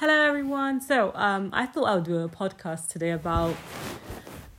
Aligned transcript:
Hello, 0.00 0.12
everyone. 0.12 0.82
So, 0.82 1.10
um, 1.14 1.48
I 1.54 1.64
thought 1.64 1.84
I 1.84 1.94
would 1.94 2.04
do 2.04 2.18
a 2.18 2.28
podcast 2.28 2.88
today 2.88 3.12
about 3.12 3.56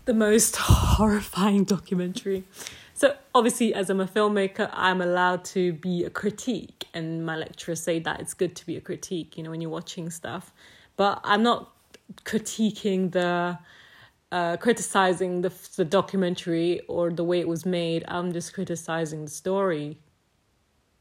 the 0.05 0.13
most 0.15 0.55
horrifying 0.59 1.63
documentary. 1.63 2.43
So, 2.95 3.15
obviously, 3.35 3.71
as 3.71 3.91
I'm 3.91 3.99
a 3.99 4.07
filmmaker, 4.07 4.67
I'm 4.73 4.99
allowed 4.99 5.45
to 5.53 5.73
be 5.73 6.03
a 6.03 6.09
critique, 6.09 6.85
and 6.91 7.23
my 7.23 7.35
lecturers 7.35 7.83
say 7.83 7.99
that 7.99 8.19
it's 8.19 8.33
good 8.33 8.55
to 8.55 8.65
be 8.65 8.77
a 8.77 8.81
critique, 8.81 9.37
you 9.37 9.43
know, 9.43 9.51
when 9.51 9.61
you're 9.61 9.69
watching 9.69 10.09
stuff. 10.09 10.51
But 10.95 11.21
I'm 11.23 11.43
not 11.43 11.71
critiquing 12.23 13.11
the, 13.11 13.59
uh, 14.31 14.57
criticizing 14.57 15.41
the 15.41 15.53
the 15.75 15.85
documentary 15.85 16.81
or 16.87 17.11
the 17.11 17.23
way 17.23 17.39
it 17.39 17.47
was 17.47 17.63
made. 17.63 18.03
I'm 18.07 18.33
just 18.33 18.55
criticizing 18.55 19.25
the 19.25 19.31
story, 19.43 19.99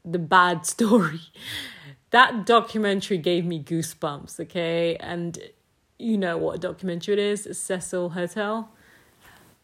the 0.05 0.19
bad 0.19 0.63
story 0.75 1.21
that 2.11 2.45
documentary 2.45 3.17
gave 3.17 3.45
me 3.45 3.61
goosebumps, 3.61 4.39
okay? 4.39 4.95
And 4.97 5.37
you 5.99 6.17
know 6.17 6.37
what 6.37 6.61
documentary 6.61 7.13
it 7.13 7.19
is 7.19 7.57
Cecil 7.57 8.09
Hotel. 8.09 8.69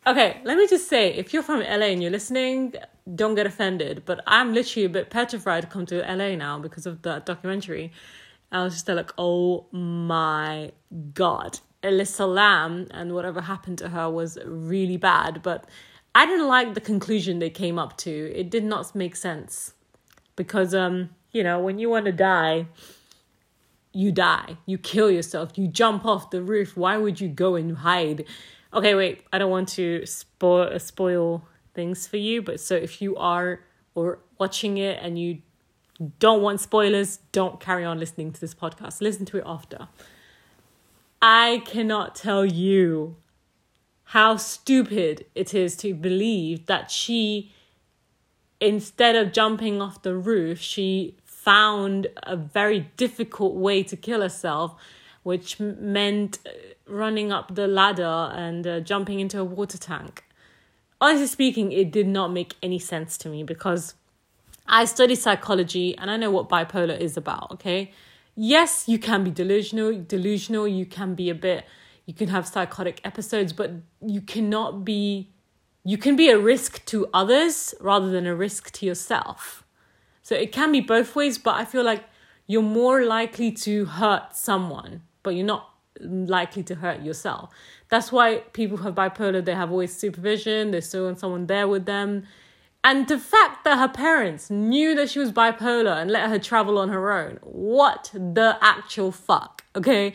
Okay, 0.05 0.41
let 0.43 0.57
me 0.57 0.67
just 0.67 0.89
say 0.89 1.13
if 1.13 1.33
you're 1.33 1.43
from 1.43 1.61
LA 1.61 1.87
and 1.87 2.01
you're 2.01 2.11
listening, 2.11 2.73
don't 3.15 3.35
get 3.35 3.45
offended, 3.45 4.03
but 4.05 4.21
I'm 4.27 4.53
literally 4.53 4.85
a 4.85 4.89
bit 4.89 5.09
petrified 5.09 5.63
to 5.63 5.69
come 5.69 5.85
to 5.85 5.99
LA 6.01 6.35
now 6.35 6.59
because 6.59 6.85
of 6.85 7.01
that 7.03 7.25
documentary. 7.25 7.91
I 8.51 8.63
was 8.63 8.73
just 8.73 8.87
like, 8.87 9.11
oh 9.17 9.65
my 9.71 10.71
god. 11.13 11.59
Elisa 11.81 12.25
Lam 12.25 12.87
and 12.91 13.13
whatever 13.13 13.41
happened 13.41 13.77
to 13.79 13.89
her 13.89 14.09
was 14.09 14.37
really 14.45 14.97
bad, 14.97 15.41
but 15.41 15.65
I 16.15 16.25
didn't 16.25 16.47
like 16.47 16.73
the 16.73 16.81
conclusion 16.81 17.39
they 17.39 17.49
came 17.49 17.79
up 17.79 17.97
to. 17.99 18.11
It 18.33 18.49
did 18.49 18.63
not 18.63 18.93
make 18.95 19.15
sense 19.15 19.73
because 20.35 20.73
um 20.73 21.09
you 21.33 21.43
know, 21.43 21.59
when 21.59 21.79
you 21.79 21.89
want 21.89 22.05
to 22.05 22.11
die, 22.11 22.67
you 23.91 24.11
die. 24.11 24.57
You 24.65 24.77
kill 24.77 25.11
yourself. 25.11 25.57
You 25.57 25.67
jump 25.67 26.05
off 26.05 26.29
the 26.29 26.41
roof. 26.41 26.77
Why 26.77 26.97
would 26.97 27.19
you 27.19 27.27
go 27.27 27.55
and 27.55 27.77
hide? 27.77 28.25
Okay, 28.73 28.95
wait. 28.95 29.23
I 29.33 29.39
don't 29.39 29.51
want 29.51 29.69
to 29.69 30.05
spoil 30.05 30.79
spoil 30.79 31.45
things 31.73 32.07
for 32.07 32.17
you, 32.17 32.41
but 32.41 32.59
so 32.59 32.75
if 32.75 33.01
you 33.01 33.15
are 33.15 33.61
or 33.95 34.19
watching 34.39 34.77
it 34.77 34.99
and 35.01 35.17
you 35.19 35.41
don't 36.19 36.41
want 36.41 36.59
spoilers, 36.59 37.17
don't 37.31 37.59
carry 37.59 37.83
on 37.83 37.99
listening 37.99 38.31
to 38.31 38.39
this 38.39 38.53
podcast. 38.53 39.01
Listen 39.01 39.25
to 39.25 39.37
it 39.37 39.43
after. 39.45 39.87
I 41.21 41.63
cannot 41.65 42.15
tell 42.15 42.45
you 42.45 43.15
how 44.05 44.37
stupid 44.37 45.25
it 45.33 45.53
is 45.53 45.75
to 45.77 45.93
believe 45.93 46.65
that 46.67 46.91
she 46.91 47.51
instead 48.63 49.15
of 49.15 49.33
jumping 49.33 49.81
off 49.81 50.01
the 50.03 50.15
roof, 50.15 50.59
she 50.59 51.17
found 51.43 52.07
a 52.23 52.35
very 52.35 52.91
difficult 52.97 53.55
way 53.55 53.83
to 53.83 53.95
kill 53.95 54.21
herself, 54.21 54.75
which 55.23 55.59
meant 55.59 56.39
uh, 56.45 56.49
running 56.87 57.31
up 57.31 57.55
the 57.55 57.67
ladder 57.67 58.31
and 58.33 58.65
uh, 58.65 58.79
jumping 58.79 59.19
into 59.19 59.39
a 59.39 59.43
water 59.43 59.77
tank. 59.77 60.23
Honestly 60.99 61.27
speaking, 61.27 61.71
it 61.71 61.91
did 61.91 62.07
not 62.07 62.31
make 62.31 62.55
any 62.61 62.79
sense 62.79 63.17
to 63.17 63.29
me 63.29 63.43
because 63.43 63.95
I 64.67 64.85
study 64.85 65.15
psychology 65.15 65.97
and 65.97 66.09
I 66.09 66.17
know 66.17 66.31
what 66.31 66.47
bipolar 66.47 66.97
is 66.97 67.17
about, 67.17 67.51
okay? 67.51 67.91
Yes, 68.35 68.85
you 68.87 68.97
can 68.97 69.23
be 69.23 69.31
delusional, 69.31 70.01
delusional, 70.01 70.67
you 70.67 70.85
can 70.85 71.13
be 71.13 71.29
a 71.29 71.35
bit 71.35 71.65
you 72.05 72.13
can 72.13 72.27
have 72.29 72.47
psychotic 72.47 72.99
episodes, 73.03 73.53
but 73.53 73.71
you 74.01 74.21
cannot 74.21 74.83
be 74.83 75.29
you 75.85 75.97
can 75.97 76.15
be 76.15 76.29
a 76.29 76.37
risk 76.37 76.83
to 76.85 77.07
others 77.13 77.73
rather 77.81 78.09
than 78.09 78.25
a 78.25 78.33
risk 78.33 78.71
to 78.71 78.85
yourself. 78.85 79.62
So 80.23 80.35
it 80.35 80.51
can 80.51 80.71
be 80.71 80.81
both 80.81 81.15
ways, 81.15 81.37
but 81.37 81.55
I 81.55 81.65
feel 81.65 81.83
like 81.83 82.05
you're 82.47 82.61
more 82.61 83.03
likely 83.03 83.51
to 83.51 83.85
hurt 83.85 84.35
someone, 84.35 85.01
but 85.21 85.35
you're 85.35 85.45
not 85.45 85.69
likely 85.99 86.63
to 86.63 86.75
hurt 86.75 87.01
yourself. 87.01 87.51
That's 87.89 88.11
why 88.11 88.37
people 88.53 88.77
who 88.77 88.85
have 88.85 88.95
bipolar, 88.95 89.43
they 89.43 89.53
have 89.53 89.69
always 89.69 89.95
supervision, 89.95 90.71
there's 90.71 90.87
still 90.87 91.15
someone 91.15 91.47
there 91.47 91.67
with 91.67 91.85
them. 91.85 92.23
And 92.85 93.07
the 93.07 93.19
fact 93.19 93.63
that 93.63 93.77
her 93.77 93.87
parents 93.87 94.49
knew 94.49 94.95
that 94.95 95.09
she 95.09 95.19
was 95.19 95.31
bipolar 95.31 96.01
and 96.01 96.11
let 96.11 96.29
her 96.29 96.39
travel 96.39 96.77
on 96.77 96.89
her 96.89 97.11
own, 97.11 97.39
what 97.41 98.11
the 98.13 98.57
actual 98.61 99.11
fuck, 99.11 99.63
okay? 99.75 100.13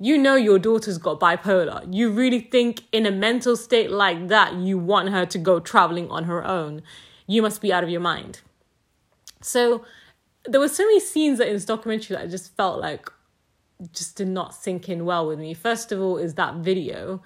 You 0.00 0.18
know 0.18 0.34
your 0.34 0.58
daughter's 0.58 0.98
got 0.98 1.20
bipolar. 1.20 1.86
You 1.92 2.10
really 2.10 2.40
think 2.40 2.82
in 2.92 3.06
a 3.06 3.10
mental 3.10 3.56
state 3.56 3.90
like 3.90 4.28
that, 4.28 4.54
you 4.54 4.78
want 4.78 5.10
her 5.10 5.26
to 5.26 5.38
go 5.38 5.60
traveling 5.60 6.08
on 6.10 6.24
her 6.24 6.44
own. 6.44 6.82
You 7.26 7.42
must 7.42 7.60
be 7.60 7.72
out 7.72 7.84
of 7.84 7.90
your 7.90 8.00
mind. 8.00 8.40
So 9.40 9.84
there 10.44 10.60
were 10.60 10.68
so 10.68 10.84
many 10.84 11.00
scenes 11.00 11.38
that 11.38 11.48
in 11.48 11.54
this 11.54 11.64
documentary 11.64 12.16
that 12.16 12.24
I 12.24 12.28
just 12.28 12.56
felt 12.56 12.80
like 12.80 13.08
just 13.92 14.16
did 14.16 14.28
not 14.28 14.54
sink 14.54 14.88
in 14.88 15.04
well 15.04 15.26
with 15.26 15.38
me. 15.38 15.54
First 15.54 15.92
of 15.92 16.00
all, 16.00 16.18
is 16.18 16.34
that 16.34 16.56
video. 16.56 17.22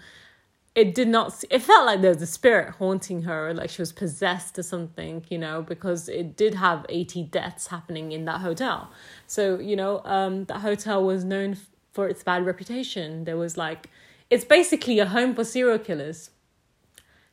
It 0.74 0.94
did 0.94 1.08
not. 1.08 1.44
It 1.50 1.60
felt 1.60 1.84
like 1.84 2.00
there 2.00 2.12
was 2.12 2.22
a 2.22 2.26
spirit 2.26 2.76
haunting 2.76 3.22
her, 3.22 3.52
like 3.52 3.68
she 3.68 3.82
was 3.82 3.92
possessed 3.92 4.58
or 4.58 4.62
something, 4.62 5.24
you 5.28 5.36
know, 5.38 5.62
because 5.62 6.08
it 6.08 6.36
did 6.36 6.54
have 6.54 6.86
eighty 6.88 7.22
deaths 7.22 7.66
happening 7.66 8.12
in 8.12 8.24
that 8.24 8.40
hotel. 8.40 8.90
So 9.26 9.58
you 9.58 9.76
know, 9.76 10.00
um, 10.04 10.44
that 10.46 10.60
hotel 10.60 11.04
was 11.04 11.24
known 11.24 11.56
for 11.92 12.08
its 12.08 12.22
bad 12.22 12.46
reputation. 12.46 13.24
There 13.24 13.36
was 13.36 13.58
like, 13.58 13.90
it's 14.30 14.46
basically 14.46 14.98
a 14.98 15.06
home 15.06 15.34
for 15.34 15.44
serial 15.44 15.78
killers. 15.78 16.30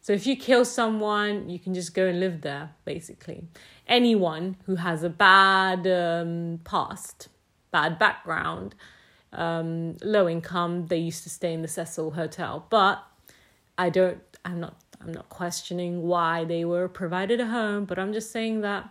So 0.02 0.14
if 0.14 0.26
you 0.26 0.36
kill 0.36 0.66
someone, 0.66 1.50
you 1.50 1.60
can 1.60 1.74
just 1.74 1.94
go 1.94 2.08
and 2.08 2.20
live 2.20 2.42
there, 2.42 2.72
basically. 2.86 3.44
Anyone 3.88 4.56
who 4.66 4.76
has 4.76 5.04
a 5.04 5.10
bad 5.10 5.86
um, 5.86 6.60
past, 6.64 7.28
bad 7.72 8.00
background, 8.00 8.76
um, 9.34 9.98
low 10.02 10.28
income, 10.28 10.88
they 10.88 10.98
used 10.98 11.24
to 11.24 11.30
stay 11.30 11.54
in 11.54 11.62
the 11.62 11.68
Cecil 11.68 12.12
Hotel. 12.12 12.66
But 12.70 13.04
I 13.78 13.90
don't, 13.90 14.20
I'm 14.46 14.60
not, 14.60 14.78
I'm 15.02 15.14
not 15.14 15.30
questioning 15.30 16.04
why 16.04 16.46
they 16.46 16.66
were 16.66 16.88
provided 16.88 17.40
a 17.40 17.48
home, 17.48 17.86
but 17.86 18.00
I'm 18.00 18.14
just 18.14 18.32
saying 18.32 18.62
that 18.62 18.90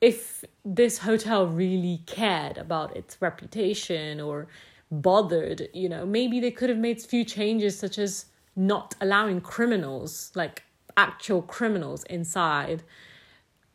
if 0.00 0.44
this 0.64 0.98
hotel 0.98 1.46
really 1.46 2.02
cared 2.06 2.56
about 2.56 2.96
its 2.96 3.20
reputation 3.20 4.20
or 4.20 4.48
bothered, 4.90 5.68
you 5.74 5.88
know, 5.88 6.06
maybe 6.06 6.40
they 6.40 6.50
could 6.50 6.70
have 6.70 6.78
made 6.78 6.98
a 6.98 7.02
few 7.02 7.24
changes 7.24 7.78
such 7.78 7.98
as 7.98 8.26
not 8.60 8.94
allowing 9.00 9.40
criminals, 9.40 10.30
like 10.34 10.64
actual 10.96 11.40
criminals, 11.40 12.04
inside 12.04 12.82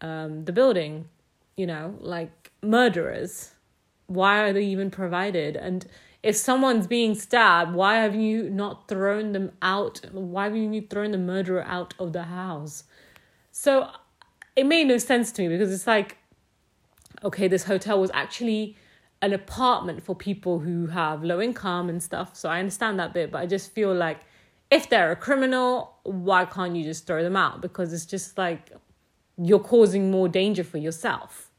um, 0.01 0.46
the 0.46 0.51
building, 0.51 1.09
you 1.57 1.66
know, 1.66 1.96
like 2.00 2.51
murderers. 2.62 3.56
Why 4.07 4.41
are 4.41 4.53
they 4.53 4.63
even 4.66 4.91
provided? 4.91 5.56
And 5.56 5.88
if 6.22 6.35
someone's 6.35 6.85
being 6.85 7.16
stabbed, 7.16 7.74
why 7.74 7.95
have 7.95 8.13
you 8.13 8.47
not 8.50 8.88
thrown 8.88 9.31
them 9.31 9.53
out? 9.63 10.01
Why 10.12 10.44
have 10.45 10.56
you 10.56 10.81
thrown 10.81 11.12
the 11.12 11.18
murderer 11.18 11.63
out 11.63 11.95
of 11.97 12.13
the 12.13 12.24
house? 12.24 12.84
So 13.51 13.90
it 14.56 14.68
made 14.68 14.88
no 14.88 15.00
sense 15.00 15.31
to 15.34 15.41
me 15.41 15.47
because 15.47 15.74
it's 15.74 15.88
like, 15.88 16.18
okay, 17.24 17.47
this 17.47 17.63
hotel 17.63 18.00
was 18.00 18.12
actually 18.13 18.78
an 19.24 19.34
apartment 19.34 20.03
for 20.03 20.16
people 20.16 20.59
who 20.59 20.88
have 20.88 21.24
low 21.24 21.41
income 21.41 21.90
and 21.90 22.03
stuff. 22.03 22.35
So 22.35 22.50
I 22.50 22.59
understand 22.59 23.00
that 23.00 23.13
bit, 23.13 23.31
but 23.31 23.40
I 23.41 23.47
just 23.47 23.72
feel 23.72 23.91
like 23.91 24.19
if 24.69 24.89
they're 24.89 25.11
a 25.11 25.15
criminal, 25.15 25.95
why 26.03 26.45
can't 26.45 26.75
you 26.75 26.83
just 26.83 27.05
throw 27.07 27.23
them 27.23 27.35
out? 27.35 27.61
Because 27.61 27.93
it's 27.93 28.05
just 28.05 28.37
like 28.37 28.71
you're 29.37 29.59
causing 29.59 30.11
more 30.11 30.27
danger 30.27 30.63
for 30.63 30.77
yourself. 30.77 31.51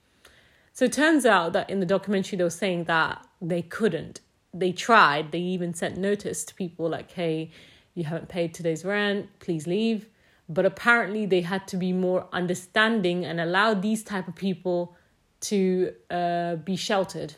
So 0.72 0.84
it 0.84 0.92
turns 0.92 1.24
out 1.24 1.52
that 1.54 1.70
in 1.70 1.80
the 1.80 1.86
documentary, 1.86 2.36
they 2.36 2.44
were 2.44 2.50
saying 2.50 2.84
that 2.84 3.26
they 3.40 3.62
couldn't. 3.62 4.20
They 4.52 4.72
tried, 4.72 5.32
they 5.32 5.38
even 5.38 5.74
sent 5.74 5.96
notice 5.96 6.44
to 6.44 6.54
people 6.54 6.88
like, 6.88 7.12
hey, 7.12 7.50
you 7.94 8.04
haven't 8.04 8.28
paid 8.28 8.52
today's 8.52 8.84
rent, 8.84 9.28
please 9.38 9.66
leave. 9.66 10.08
But 10.48 10.64
apparently, 10.64 11.26
they 11.26 11.40
had 11.40 11.66
to 11.68 11.76
be 11.76 11.92
more 11.92 12.28
understanding 12.32 13.24
and 13.24 13.40
allow 13.40 13.74
these 13.74 14.04
type 14.04 14.28
of 14.28 14.36
people 14.36 14.94
to 15.40 15.92
uh, 16.10 16.56
be 16.56 16.76
sheltered. 16.76 17.34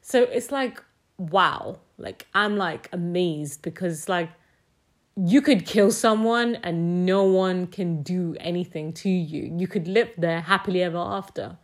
So 0.00 0.22
it's 0.22 0.50
like, 0.50 0.82
wow, 1.18 1.80
like 1.98 2.26
I'm 2.34 2.56
like 2.56 2.88
amazed 2.92 3.62
because 3.62 4.08
like 4.08 4.30
you 5.16 5.40
could 5.40 5.64
kill 5.64 5.90
someone 5.90 6.56
and 6.56 7.06
no 7.06 7.24
one 7.24 7.66
can 7.66 8.02
do 8.02 8.36
anything 8.38 8.92
to 8.92 9.08
you. 9.08 9.50
You 9.56 9.66
could 9.66 9.88
live 9.88 10.10
there 10.18 10.42
happily 10.42 10.82
ever 10.82 10.98
after. 10.98 11.56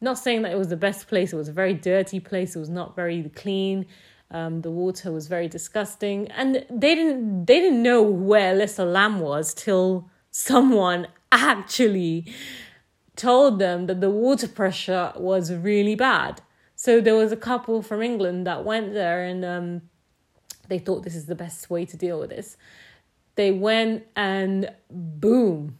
Not 0.00 0.18
saying 0.18 0.42
that 0.42 0.52
it 0.52 0.58
was 0.58 0.68
the 0.68 0.76
best 0.76 1.06
place, 1.06 1.32
it 1.32 1.36
was 1.36 1.48
a 1.48 1.52
very 1.52 1.74
dirty 1.74 2.18
place, 2.18 2.56
it 2.56 2.58
was 2.58 2.68
not 2.68 2.96
very 2.96 3.22
clean. 3.34 3.86
Um, 4.30 4.62
the 4.62 4.70
water 4.70 5.10
was 5.10 5.26
very 5.26 5.48
disgusting, 5.48 6.28
and 6.32 6.66
they 6.68 6.94
didn't 6.94 7.46
they 7.46 7.60
didn't 7.60 7.82
know 7.82 8.02
where 8.02 8.52
Elisa 8.52 8.84
Lam 8.84 9.20
was 9.20 9.54
till 9.54 10.10
someone 10.30 11.08
actually 11.32 12.26
told 13.16 13.58
them 13.58 13.86
that 13.86 14.00
the 14.00 14.10
water 14.10 14.46
pressure 14.46 15.12
was 15.16 15.52
really 15.52 15.94
bad. 15.94 16.42
So 16.76 17.00
there 17.00 17.14
was 17.14 17.32
a 17.32 17.36
couple 17.36 17.80
from 17.80 18.02
England 18.02 18.46
that 18.46 18.64
went 18.64 18.92
there, 18.92 19.24
and 19.24 19.44
um, 19.44 19.82
they 20.68 20.78
thought 20.78 21.04
this 21.04 21.16
is 21.16 21.26
the 21.26 21.34
best 21.34 21.70
way 21.70 21.86
to 21.86 21.96
deal 21.96 22.20
with 22.20 22.30
this 22.30 22.58
they 23.38 23.52
went 23.52 24.04
and 24.16 24.68
boom, 24.90 25.78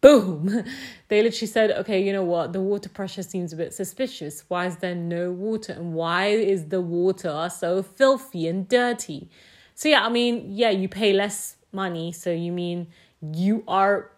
boom. 0.00 0.64
They 1.08 1.22
literally 1.22 1.48
said, 1.48 1.72
okay, 1.72 2.00
you 2.00 2.12
know 2.12 2.22
what? 2.22 2.52
The 2.52 2.60
water 2.60 2.88
pressure 2.88 3.24
seems 3.24 3.52
a 3.52 3.56
bit 3.56 3.74
suspicious. 3.74 4.44
Why 4.46 4.66
is 4.66 4.76
there 4.76 4.94
no 4.94 5.32
water? 5.32 5.72
And 5.72 5.92
why 5.92 6.26
is 6.28 6.68
the 6.68 6.80
water 6.80 7.50
so 7.52 7.82
filthy 7.82 8.46
and 8.46 8.68
dirty? 8.68 9.28
So, 9.74 9.88
yeah, 9.88 10.06
I 10.06 10.08
mean, 10.08 10.52
yeah, 10.52 10.70
you 10.70 10.88
pay 10.88 11.12
less 11.12 11.56
money. 11.72 12.12
So, 12.12 12.30
you 12.30 12.52
mean 12.52 12.86
you 13.20 13.64
are, 13.66 14.12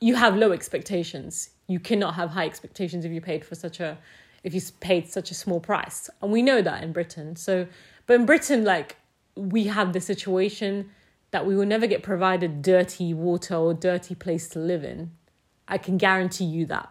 you 0.00 0.14
have 0.14 0.36
low 0.36 0.52
expectations. 0.52 1.50
You 1.66 1.80
cannot 1.80 2.14
have 2.14 2.30
high 2.30 2.46
expectations 2.46 3.04
if 3.04 3.10
you 3.10 3.20
paid 3.20 3.44
for 3.44 3.56
such 3.56 3.80
a, 3.80 3.98
if 4.44 4.54
you 4.54 4.60
paid 4.78 5.10
such 5.10 5.32
a 5.32 5.34
small 5.34 5.58
price. 5.58 6.08
And 6.22 6.30
we 6.30 6.42
know 6.42 6.62
that 6.62 6.84
in 6.84 6.92
Britain. 6.92 7.34
So, 7.34 7.66
but 8.06 8.14
in 8.14 8.24
Britain, 8.24 8.62
like, 8.64 8.98
we 9.36 9.64
have 9.64 9.92
the 9.92 10.00
situation 10.00 10.90
that 11.34 11.44
we 11.44 11.56
will 11.56 11.66
never 11.66 11.88
get 11.88 12.00
provided 12.04 12.62
dirty 12.62 13.12
water 13.12 13.56
or 13.56 13.74
dirty 13.74 14.14
place 14.14 14.48
to 14.48 14.60
live 14.60 14.84
in. 14.84 15.10
I 15.66 15.78
can 15.78 15.98
guarantee 15.98 16.44
you 16.44 16.64
that 16.66 16.88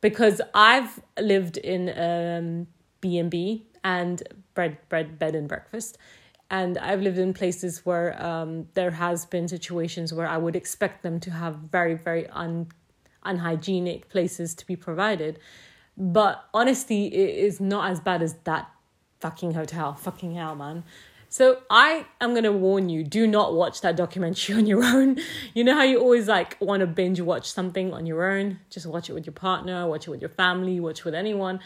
because 0.00 0.40
I've 0.54 1.00
lived 1.18 1.56
in 1.56 1.88
um, 1.98 2.68
B 3.00 3.18
and 3.18 3.28
B 3.28 3.66
and 3.82 4.22
bread, 4.54 4.78
bread, 4.88 5.18
bed 5.18 5.34
and 5.34 5.48
breakfast, 5.48 5.98
and 6.48 6.78
I've 6.78 7.00
lived 7.00 7.18
in 7.18 7.34
places 7.34 7.84
where 7.84 8.24
um, 8.24 8.68
there 8.74 8.92
has 8.92 9.26
been 9.26 9.48
situations 9.48 10.14
where 10.14 10.28
I 10.28 10.36
would 10.36 10.54
expect 10.54 11.02
them 11.02 11.18
to 11.18 11.32
have 11.32 11.56
very, 11.56 11.94
very 11.94 12.28
un, 12.28 12.68
unhygienic 13.24 14.08
places 14.10 14.54
to 14.54 14.64
be 14.64 14.76
provided, 14.76 15.40
but 15.96 16.44
honestly, 16.54 17.12
it 17.12 17.36
is 17.36 17.60
not 17.60 17.90
as 17.90 17.98
bad 17.98 18.22
as 18.22 18.34
that 18.44 18.70
fucking 19.18 19.54
hotel. 19.54 19.94
Fucking 19.94 20.36
hell, 20.36 20.54
man. 20.54 20.84
So 21.32 21.62
I 21.70 22.04
am 22.20 22.34
gonna 22.34 22.52
warn 22.52 22.90
you: 22.90 23.02
do 23.02 23.26
not 23.26 23.54
watch 23.54 23.80
that 23.80 23.96
documentary 23.96 24.54
on 24.58 24.66
your 24.66 24.84
own. 24.84 25.18
You 25.54 25.64
know 25.64 25.74
how 25.74 25.82
you 25.82 25.98
always 25.98 26.28
like 26.28 26.58
want 26.60 26.80
to 26.80 26.86
binge 26.86 27.22
watch 27.22 27.50
something 27.50 27.94
on 27.94 28.04
your 28.04 28.30
own? 28.30 28.58
Just 28.68 28.84
watch 28.84 29.08
it 29.08 29.14
with 29.14 29.24
your 29.24 29.32
partner, 29.32 29.88
watch 29.88 30.06
it 30.06 30.10
with 30.10 30.20
your 30.20 30.28
family, 30.28 30.78
watch 30.78 30.98
it 30.98 31.04
with 31.06 31.14
anyone. 31.14 31.58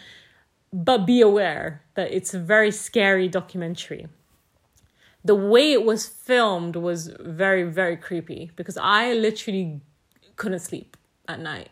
But 0.73 0.99
be 0.99 1.21
aware 1.21 1.83
that 1.97 2.13
it's 2.13 2.33
a 2.33 2.39
very 2.39 2.71
scary 2.71 3.27
documentary. 3.27 4.07
The 5.25 5.35
way 5.35 5.73
it 5.73 5.85
was 5.85 6.07
filmed 6.07 6.77
was 6.77 7.09
very, 7.19 7.65
very 7.65 7.97
creepy 7.97 8.53
because 8.55 8.77
I 8.77 9.15
literally 9.15 9.81
couldn't 10.37 10.61
sleep 10.61 10.97
at 11.27 11.41
night. 11.41 11.71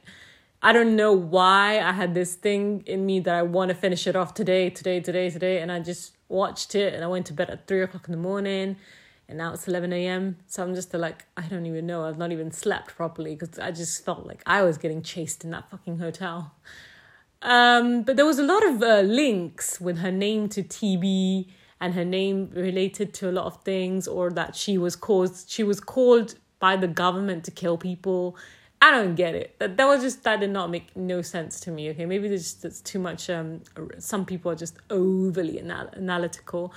I 0.61 0.73
don't 0.73 0.97
know 0.97 1.12
why 1.12 1.79
I 1.79 1.93
had 1.93 2.14
this 2.14 2.35
thing 2.35 2.82
in 2.87 3.06
me 3.06 3.20
that 3.20 3.35
I 3.37 3.43
want 3.43 3.69
to 3.69 3.75
finish 3.76 4.08
it 4.08 4.17
off 4.17 4.35
today, 4.35 4.69
today, 4.70 4.99
today, 4.99 5.31
today, 5.31 5.61
and 5.61 5.70
I 5.70 5.79
just 5.79 6.17
watched 6.34 6.75
it 6.75 6.92
and 6.92 7.02
I 7.02 7.06
went 7.06 7.26
to 7.26 7.32
bed 7.32 7.48
at 7.48 7.66
three 7.66 7.82
o'clock 7.82 8.06
in 8.08 8.12
the 8.12 8.19
morning 8.19 8.76
and 9.28 9.38
now 9.38 9.54
it's 9.54 9.66
11 9.66 9.92
a.m. 9.92 10.36
So 10.46 10.62
I'm 10.62 10.75
just 10.75 10.92
like, 10.92 11.25
I 11.36 11.42
don't 11.42 11.66
even 11.66 11.86
know. 11.86 12.04
I've 12.04 12.19
not 12.19 12.31
even 12.32 12.50
slept 12.52 12.94
properly 12.96 13.34
because 13.34 13.58
I 13.58 13.70
just 13.70 14.04
felt 14.04 14.26
like 14.26 14.42
I 14.44 14.62
was 14.62 14.76
getting 14.76 15.02
chased 15.02 15.44
in 15.44 15.50
that 15.52 15.70
fucking 15.70 15.98
hotel. 15.98 16.52
Um, 17.40 18.02
but 18.02 18.16
there 18.16 18.26
was 18.26 18.38
a 18.38 18.42
lot 18.42 18.66
of 18.66 18.82
uh, 18.82 19.00
links 19.00 19.81
with 19.81 19.98
her 19.98 20.12
name 20.12 20.48
to 20.50 20.62
TB 20.62 21.46
and 21.81 21.94
her 21.94 22.04
name 22.04 22.50
related 22.54 23.12
to 23.14 23.30
a 23.30 23.32
lot 23.32 23.46
of 23.46 23.62
things, 23.62 24.08
or 24.08 24.30
that 24.30 24.56
she 24.56 24.78
was 24.78 24.96
caused, 24.96 25.50
she 25.50 25.62
was 25.62 25.80
called 25.80 26.34
by 26.58 26.76
the 26.76 26.88
government 26.88 27.44
to 27.44 27.50
kill 27.50 27.76
people 27.76 28.37
I 28.84 28.90
don't 28.90 29.14
get 29.14 29.34
it. 29.34 29.58
That 29.60 29.78
that 29.78 29.86
was 29.86 30.02
just 30.02 30.25
that 30.25 30.40
did 30.40 30.50
not 30.50 30.69
make 30.69 30.94
no 30.94 31.22
sense 31.22 31.58
to 31.60 31.70
me. 31.70 31.88
Okay, 31.88 32.04
maybe 32.04 32.28
there's 32.28 32.42
just 32.42 32.66
it's 32.66 32.82
too 32.82 32.98
much. 32.98 33.31
Um, 33.31 33.62
some 33.98 34.26
people 34.26 34.50
are 34.52 34.54
just 34.54 34.76
overly 34.90 35.58
anal- 35.58 35.88
analytical, 35.96 36.70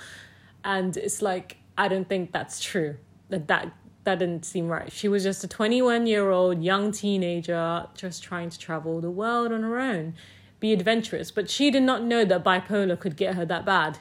and 0.64 0.96
it's 0.96 1.20
like 1.20 1.58
I 1.76 1.86
don't 1.86 2.08
think 2.08 2.32
that's 2.32 2.60
true. 2.60 2.96
That 3.28 3.46
that 3.48 3.74
that 4.04 4.20
didn't 4.20 4.46
seem 4.46 4.68
right. 4.68 4.90
She 4.90 5.06
was 5.06 5.22
just 5.22 5.44
a 5.44 5.48
21 5.48 6.06
year 6.06 6.30
old 6.30 6.62
young 6.62 6.92
teenager 6.92 7.86
just 7.94 8.22
trying 8.22 8.48
to 8.48 8.58
travel 8.58 9.02
the 9.02 9.10
world 9.10 9.52
on 9.52 9.62
her 9.62 9.78
own, 9.78 10.14
be 10.60 10.72
adventurous. 10.72 11.30
But 11.30 11.50
she 11.50 11.70
did 11.70 11.82
not 11.82 12.02
know 12.02 12.24
that 12.24 12.42
bipolar 12.42 12.98
could 12.98 13.18
get 13.18 13.34
her 13.34 13.44
that 13.44 13.66
bad. 13.66 13.98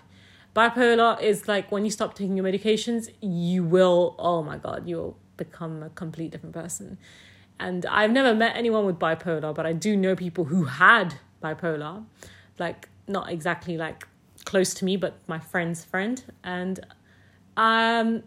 Bipolar 0.56 1.22
is 1.22 1.50
like 1.50 1.74
when 1.74 1.84
you 1.84 1.92
stop 1.92 2.16
taking 2.16 2.38
your 2.38 2.46
medications, 2.46 3.10
you 3.20 3.66
will, 3.66 4.16
oh 4.18 4.42
my 4.44 4.58
God, 4.58 4.88
you'll 4.88 5.18
become 5.36 5.84
a 5.84 5.90
complete 5.90 6.32
different 6.32 6.56
person. 6.56 6.98
And 7.60 7.86
I've 7.86 8.12
never 8.12 8.36
met 8.36 8.56
anyone 8.56 8.86
with 8.86 9.00
bipolar, 9.00 9.54
but 9.54 9.66
I 9.66 9.74
do 9.74 9.96
know 9.98 10.16
people 10.16 10.46
who 10.46 10.66
had 10.66 11.16
bipolar, 11.44 12.06
like 12.60 12.90
not 13.08 13.32
exactly 13.32 13.78
like 13.78 14.08
close 14.46 14.74
to 14.76 14.86
me, 14.86 14.98
but 14.98 15.18
my 15.28 15.40
friend's 15.40 15.84
friend. 15.84 16.24
And 16.44 16.80
um, 17.56 18.24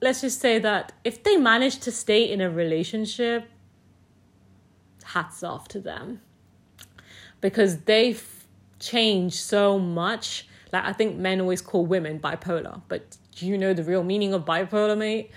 let's 0.00 0.20
just 0.20 0.40
say 0.40 0.58
that 0.58 0.92
if 1.04 1.22
they 1.22 1.36
manage 1.36 1.78
to 1.80 1.92
stay 1.92 2.30
in 2.30 2.40
a 2.40 2.50
relationship, 2.50 3.48
hats 5.04 5.42
off 5.42 5.66
to 5.68 5.80
them 5.80 6.20
because 7.40 7.78
they've 7.82 8.46
changed 8.78 9.36
so 9.36 9.78
much. 9.78 10.46
Like 10.72 10.84
I 10.84 10.92
think 10.92 11.16
men 11.16 11.40
always 11.40 11.60
call 11.60 11.84
women 11.84 12.20
bipolar, 12.20 12.82
but 12.88 13.16
do 13.34 13.46
you 13.46 13.58
know 13.58 13.74
the 13.74 13.82
real 13.82 14.04
meaning 14.04 14.32
of 14.32 14.44
bipolar, 14.44 14.96
mate? 14.96 15.30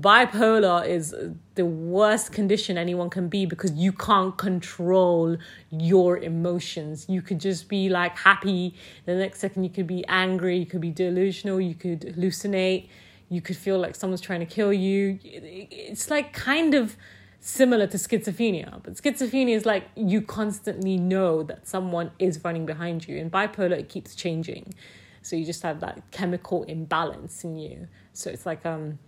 Bipolar 0.00 0.86
is 0.86 1.14
the 1.54 1.64
worst 1.64 2.32
condition 2.32 2.76
anyone 2.76 3.08
can 3.08 3.28
be 3.28 3.46
because 3.46 3.72
you 3.72 3.92
can't 3.92 4.36
control 4.36 5.36
your 5.70 6.18
emotions. 6.18 7.06
You 7.08 7.22
could 7.22 7.40
just 7.40 7.68
be 7.68 7.88
like 7.88 8.16
happy, 8.16 8.74
the 9.06 9.14
next 9.14 9.40
second 9.40 9.64
you 9.64 9.70
could 9.70 9.86
be 9.86 10.04
angry, 10.08 10.58
you 10.58 10.66
could 10.66 10.80
be 10.80 10.90
delusional, 10.90 11.60
you 11.60 11.74
could 11.74 12.00
hallucinate, 12.00 12.88
you 13.28 13.40
could 13.40 13.56
feel 13.56 13.78
like 13.78 13.94
someone's 13.94 14.20
trying 14.20 14.40
to 14.40 14.46
kill 14.46 14.72
you. 14.72 15.18
It's 15.22 16.10
like 16.10 16.32
kind 16.32 16.74
of 16.74 16.96
similar 17.40 17.86
to 17.86 17.96
schizophrenia, 17.96 18.82
but 18.82 18.94
schizophrenia 18.94 19.54
is 19.54 19.64
like 19.64 19.88
you 19.94 20.20
constantly 20.20 20.96
know 20.96 21.42
that 21.44 21.66
someone 21.66 22.10
is 22.18 22.42
running 22.44 22.66
behind 22.66 23.06
you, 23.08 23.18
and 23.18 23.30
bipolar 23.30 23.78
it 23.78 23.88
keeps 23.88 24.14
changing. 24.14 24.74
So 25.22 25.36
you 25.36 25.44
just 25.44 25.62
have 25.62 25.80
that 25.80 26.10
chemical 26.12 26.62
imbalance 26.64 27.42
in 27.44 27.56
you. 27.56 27.88
So 28.12 28.30
it's 28.30 28.46
like 28.46 28.64
um 28.66 28.98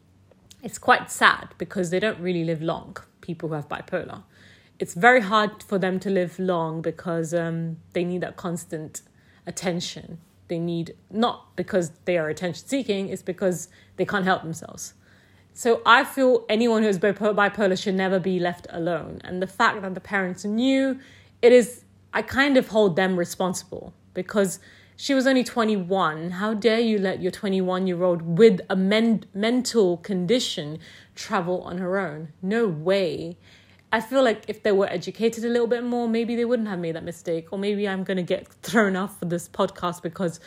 it's 0.63 0.79
quite 0.79 1.11
sad 1.11 1.49
because 1.59 1.91
they 1.91 2.01
don't 2.01 2.19
really 2.19 2.45
live 2.45 2.63
long, 2.63 2.97
people 3.21 3.49
who 3.49 3.55
have 3.55 3.69
bipolar. 3.69 4.23
It's 4.79 4.95
very 4.95 5.21
hard 5.21 5.63
for 5.63 5.79
them 5.79 5.99
to 6.01 6.11
live 6.11 6.39
long 6.39 6.83
because 6.83 7.35
um, 7.35 7.79
they 7.93 8.05
need 8.05 8.21
that 8.21 8.37
constant 8.37 9.03
attention. 9.47 10.19
They 10.49 10.59
need, 10.59 10.95
not 11.11 11.57
because 11.57 11.91
they 12.05 12.17
are 12.17 12.29
attention 12.29 12.67
seeking, 12.67 13.09
it's 13.09 13.23
because 13.23 13.69
they 13.97 14.05
can't 14.05 14.25
help 14.25 14.43
themselves. 14.43 14.95
So 15.53 15.83
I 15.85 16.05
feel 16.05 16.45
anyone 16.49 16.83
who 16.85 16.89
is 16.89 16.99
bipolar 17.01 17.83
should 17.83 17.97
never 17.97 18.21
be 18.21 18.39
left 18.39 18.69
alone. 18.71 19.21
And 19.25 19.43
the 19.43 19.47
fact 19.47 19.83
that 19.83 19.95
the 19.95 20.01
parents 20.01 20.45
knew, 20.45 21.01
it 21.43 21.53
is, 21.53 21.85
I 22.13 22.23
kind 22.23 22.57
of 22.57 22.69
hold 22.69 22.95
them 22.95 23.19
responsible 23.19 23.93
because 24.15 24.61
she 25.01 25.15
was 25.15 25.29
only 25.29 25.45
21. 25.45 26.33
How 26.33 26.55
dare 26.55 26.81
you 26.81 26.99
let 26.99 27.23
your 27.23 27.31
21 27.31 27.87
year 27.87 28.03
old 28.03 28.37
with 28.37 28.61
a 28.69 28.75
men- 28.75 29.23
mental 29.33 29.99
condition 29.99 30.81
travel 31.15 31.63
on 31.63 31.79
her 31.79 32.01
own? 32.01 32.33
No 32.43 32.67
way. 32.67 33.37
I 33.93 34.01
feel 34.01 34.25
like 34.25 34.43
if 34.49 34.65
they 34.65 34.73
were 34.73 34.89
educated 34.89 35.45
a 35.45 35.49
little 35.49 35.69
bit 35.69 35.85
more, 35.85 36.09
maybe 36.09 36.35
they 36.35 36.45
wouldn't 36.45 36.67
have 36.67 36.81
made 36.81 36.97
that 36.97 37.05
mistake. 37.05 37.53
Or 37.53 37.61
maybe 37.61 37.89
I'm 37.89 38.03
going 38.03 38.17
to 38.17 38.25
get 38.25 38.49
thrown 38.63 38.97
off 38.97 39.21
for 39.21 39.27
this 39.27 39.49
podcast 39.49 40.03
because 40.03 40.41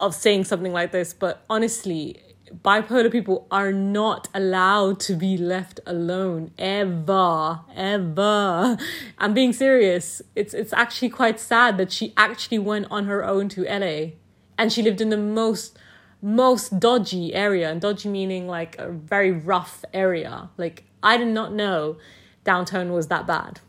of 0.00 0.12
saying 0.12 0.46
something 0.46 0.72
like 0.72 0.90
this. 0.90 1.14
But 1.14 1.44
honestly, 1.48 2.20
bipolar 2.52 3.10
people 3.10 3.46
are 3.50 3.72
not 3.72 4.28
allowed 4.34 5.00
to 5.00 5.14
be 5.14 5.36
left 5.36 5.80
alone 5.86 6.50
ever 6.58 7.60
ever. 7.74 8.78
I'm 9.18 9.34
being 9.34 9.52
serious 9.52 10.22
it's 10.34 10.54
it's 10.54 10.72
actually 10.72 11.10
quite 11.10 11.38
sad 11.40 11.78
that 11.78 11.92
she 11.92 12.12
actually 12.16 12.58
went 12.58 12.86
on 12.90 13.06
her 13.06 13.24
own 13.24 13.48
to 13.50 13.62
la 13.64 14.10
and 14.56 14.72
she 14.72 14.82
lived 14.82 15.00
in 15.00 15.10
the 15.10 15.16
most 15.16 15.78
most 16.20 16.80
dodgy 16.80 17.32
area. 17.34 17.70
And 17.70 17.80
dodgy 17.80 18.08
meaning 18.08 18.46
like 18.48 18.76
a 18.78 18.90
very 18.90 19.30
rough 19.30 19.84
area. 19.92 20.50
Like 20.56 20.84
i 21.02 21.16
did 21.16 21.28
not 21.28 21.52
know 21.52 21.96
downtown 22.44 22.92
was 22.92 23.08
that 23.08 23.26
bad. 23.26 23.60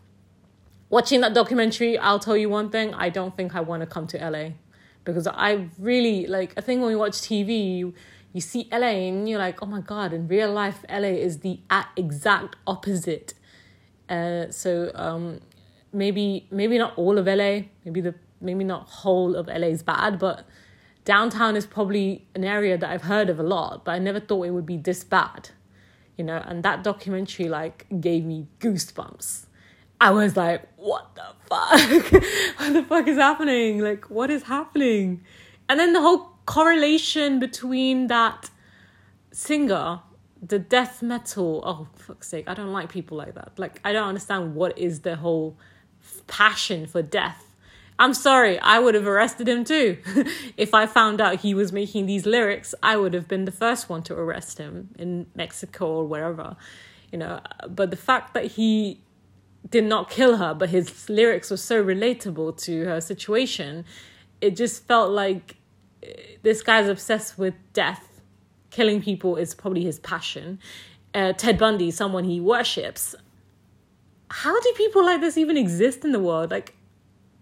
Watching 0.90 1.22
that 1.22 1.34
documentary 1.34 1.98
i'll 1.98 2.20
tell 2.20 2.38
you 2.38 2.50
one 2.50 2.70
thing 2.70 2.94
i 2.96 3.10
don't 3.10 3.36
think 3.38 3.56
i 3.56 3.62
want 3.62 3.82
to 3.82 3.88
come 3.88 4.08
to 4.08 4.30
la 4.30 4.50
because 5.04 5.28
i 5.28 5.68
really 5.78 6.28
like 6.28 6.54
i 6.58 6.62
think 6.62 6.82
when 6.82 6.90
we 6.90 6.96
watch 6.96 7.14
tv 7.14 7.94
you 8.34 8.42
see 8.42 8.68
LA 8.72 9.08
and 9.10 9.28
you're 9.28 9.40
like, 9.40 9.62
oh 9.62 9.66
my 9.66 9.82
God, 9.82 10.14
in 10.14 10.28
real 10.28 10.52
life, 10.52 10.86
LA 10.90 11.10
is 11.10 11.40
the 11.40 11.60
exact 11.98 12.56
opposite. 12.68 13.34
Uh, 14.08 14.50
so 14.50 14.92
um, 14.96 15.40
maybe 15.92 16.48
maybe 16.52 16.78
not 16.78 16.98
all 16.98 17.18
of 17.18 17.26
LA, 17.26 17.62
maybe 17.86 18.02
the 18.02 18.16
maybe 18.42 18.64
not 18.64 18.88
whole 18.88 19.36
of 19.36 19.48
LA 19.48 19.68
is 19.68 19.84
bad, 19.84 20.20
but 20.20 20.46
downtown 21.06 21.56
is 21.56 21.66
probably 21.66 22.28
an 22.36 22.44
area 22.44 22.78
that 22.78 22.90
I've 22.90 23.04
heard 23.04 23.30
of 23.30 23.40
a 23.40 23.44
lot, 23.44 23.86
but 23.86 23.92
I 23.94 24.00
never 24.00 24.20
thought 24.20 24.44
it 24.44 24.52
would 24.52 24.66
be 24.66 24.78
this 24.78 25.04
bad. 25.04 25.50
You 26.18 26.26
know, 26.26 26.44
and 26.46 26.64
that 26.64 26.84
documentary 26.84 27.48
like 27.48 27.86
gave 28.02 28.26
me 28.26 28.48
goosebumps. 28.60 29.46
I 30.02 30.12
was 30.12 30.38
like, 30.38 30.68
what 30.76 31.16
the 31.16 31.24
fuck? 31.48 32.12
what 32.60 32.74
the 32.74 32.86
fuck 32.88 33.08
is 33.08 33.18
happening? 33.18 33.80
Like, 33.80 34.10
what 34.10 34.30
is 34.30 34.44
happening? 34.44 35.24
And 35.68 35.80
then 35.80 35.94
the 35.94 36.02
whole 36.02 36.39
correlation 36.50 37.38
between 37.38 38.08
that 38.08 38.50
singer 39.32 40.00
the 40.42 40.58
death 40.58 41.04
metal. 41.04 41.62
Oh, 41.64 41.88
fuck's 41.96 42.28
sake! 42.28 42.46
I 42.48 42.56
don't 42.56 42.74
like 42.74 42.90
people 42.90 43.18
like 43.18 43.36
that. 43.36 43.52
Like 43.58 43.80
I 43.84 43.94
don't 43.94 44.08
understand 44.08 44.56
what 44.56 44.76
is 44.76 45.02
the 45.02 45.16
whole 45.18 45.58
passion 46.26 46.88
for 46.88 47.04
death. 47.04 47.46
I'm 48.00 48.16
sorry, 48.16 48.58
I 48.60 48.80
would 48.80 48.96
have 48.96 49.06
arrested 49.06 49.48
him 49.48 49.64
too. 49.64 49.98
if 50.58 50.74
I 50.74 50.88
found 50.88 51.22
out 51.22 51.42
he 51.42 51.54
was 51.54 51.72
making 51.72 52.08
these 52.08 52.26
lyrics, 52.26 52.74
I 52.82 52.98
would 52.98 53.14
have 53.14 53.28
been 53.28 53.46
the 53.46 53.52
first 53.52 53.88
one 53.88 54.02
to 54.04 54.16
arrest 54.16 54.58
him 54.58 54.90
in 54.98 55.28
Mexico 55.36 55.88
or 55.98 56.06
wherever, 56.08 56.56
you 57.12 57.20
know. 57.20 57.42
But 57.68 57.92
the 57.92 57.98
fact 57.98 58.34
that 58.34 58.46
he 58.46 59.02
did 59.70 59.84
not 59.84 60.10
kill 60.10 60.38
her, 60.38 60.56
but 60.56 60.70
his 60.70 61.10
lyrics 61.10 61.52
were 61.52 61.58
so 61.58 61.84
relatable 61.84 62.58
to 62.64 62.86
her 62.86 63.02
situation, 63.02 63.86
it 64.42 64.56
just 64.56 64.88
felt 64.88 65.12
like 65.12 65.58
this 66.42 66.62
guy's 66.62 66.88
obsessed 66.88 67.38
with 67.38 67.54
death. 67.74 68.22
Killing 68.70 69.02
people 69.02 69.36
is 69.36 69.54
probably 69.54 69.84
his 69.84 70.00
passion. 70.00 70.60
Uh, 71.14 71.34
Ted 71.34 71.58
Bundy, 71.58 71.92
someone 71.92 72.24
he 72.24 72.40
worships. 72.40 73.16
How 74.30 74.60
do 74.60 74.74
people 74.78 75.04
like 75.04 75.22
this 75.22 75.38
even 75.38 75.58
exist 75.58 76.06
in 76.06 76.12
the 76.12 76.20
world? 76.20 76.52
Like, 76.52 76.76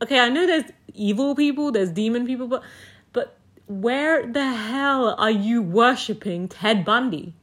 okay, 0.01 0.19
I 0.19 0.29
know 0.29 0.47
there's 0.47 0.71
evil 0.93 1.35
people, 1.35 1.71
there's 1.71 1.91
demon 1.91 2.25
people, 2.25 2.47
but 2.47 2.63
but 3.11 3.37
where 3.67 4.25
the 4.25 4.45
hell 4.45 5.15
are 5.17 5.31
you 5.31 5.61
worshipping 5.61 6.47
Ted 6.47 6.85
Bundy? 6.85 7.33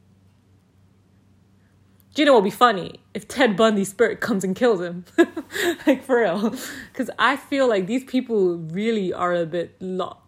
Do 2.15 2.21
you 2.21 2.25
know 2.25 2.33
what'd 2.33 2.45
be 2.45 2.49
funny? 2.49 3.01
If 3.13 3.27
Ted 3.27 3.57
Bundy's 3.57 3.89
spirit 3.89 4.21
comes 4.21 4.43
and 4.45 4.55
kills 4.55 4.79
him. 4.79 5.03
like 5.85 6.01
for 6.01 6.21
real. 6.21 6.55
Because 6.91 7.09
I 7.19 7.35
feel 7.35 7.67
like 7.67 7.87
these 7.87 8.05
people 8.05 8.55
really 8.55 9.11
are 9.11 9.33
a 9.33 9.45
bit 9.45 9.75
lot 9.81 10.24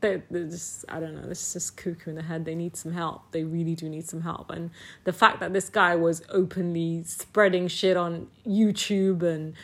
they're, 0.00 0.22
just 0.30 0.84
I 0.88 1.00
don't 1.00 1.14
know, 1.14 1.28
it's 1.30 1.52
just 1.52 1.76
cuckoo 1.76 2.10
in 2.10 2.16
the 2.16 2.22
head. 2.22 2.44
They 2.44 2.54
need 2.54 2.76
some 2.76 2.92
help. 2.92 3.32
They 3.32 3.44
really 3.44 3.74
do 3.74 3.88
need 3.88 4.08
some 4.08 4.22
help. 4.22 4.50
And 4.50 4.70
the 5.04 5.12
fact 5.12 5.40
that 5.40 5.52
this 5.52 5.68
guy 5.68 5.96
was 5.96 6.22
openly 6.30 7.04
spreading 7.04 7.68
shit 7.68 7.96
on 7.96 8.28
YouTube 8.46 9.22
and 9.22 9.54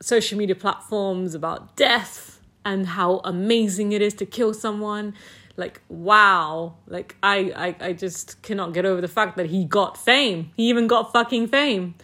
social 0.00 0.38
media 0.38 0.54
platforms 0.54 1.34
about 1.34 1.76
death 1.76 2.40
and 2.64 2.86
how 2.86 3.20
amazing 3.24 3.92
it 3.92 4.02
is 4.02 4.14
to 4.14 4.26
kill 4.26 4.54
someone 4.54 5.14
like 5.56 5.80
wow 5.88 6.74
like 6.86 7.16
I, 7.22 7.76
I 7.80 7.88
i 7.88 7.92
just 7.92 8.40
cannot 8.42 8.72
get 8.72 8.86
over 8.86 9.00
the 9.00 9.08
fact 9.08 9.36
that 9.36 9.46
he 9.46 9.64
got 9.64 9.98
fame 9.98 10.50
he 10.56 10.68
even 10.68 10.86
got 10.86 11.12
fucking 11.12 11.48
fame 11.48 11.94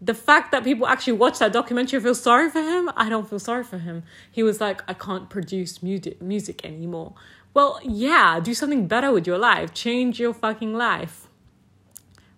the 0.00 0.14
fact 0.14 0.52
that 0.52 0.62
people 0.62 0.86
actually 0.86 1.14
watch 1.14 1.38
that 1.38 1.52
documentary 1.52 2.00
feel 2.00 2.14
sorry 2.14 2.50
for 2.50 2.60
him 2.60 2.90
i 2.96 3.08
don't 3.08 3.28
feel 3.28 3.38
sorry 3.38 3.64
for 3.64 3.78
him 3.78 4.02
he 4.30 4.42
was 4.42 4.60
like 4.60 4.82
i 4.88 4.92
can't 4.92 5.30
produce 5.30 5.82
music 5.82 6.20
music 6.20 6.64
anymore 6.64 7.14
well 7.54 7.80
yeah 7.82 8.38
do 8.40 8.52
something 8.52 8.86
better 8.86 9.12
with 9.12 9.26
your 9.26 9.38
life 9.38 9.72
change 9.72 10.20
your 10.20 10.34
fucking 10.34 10.74
life 10.74 11.28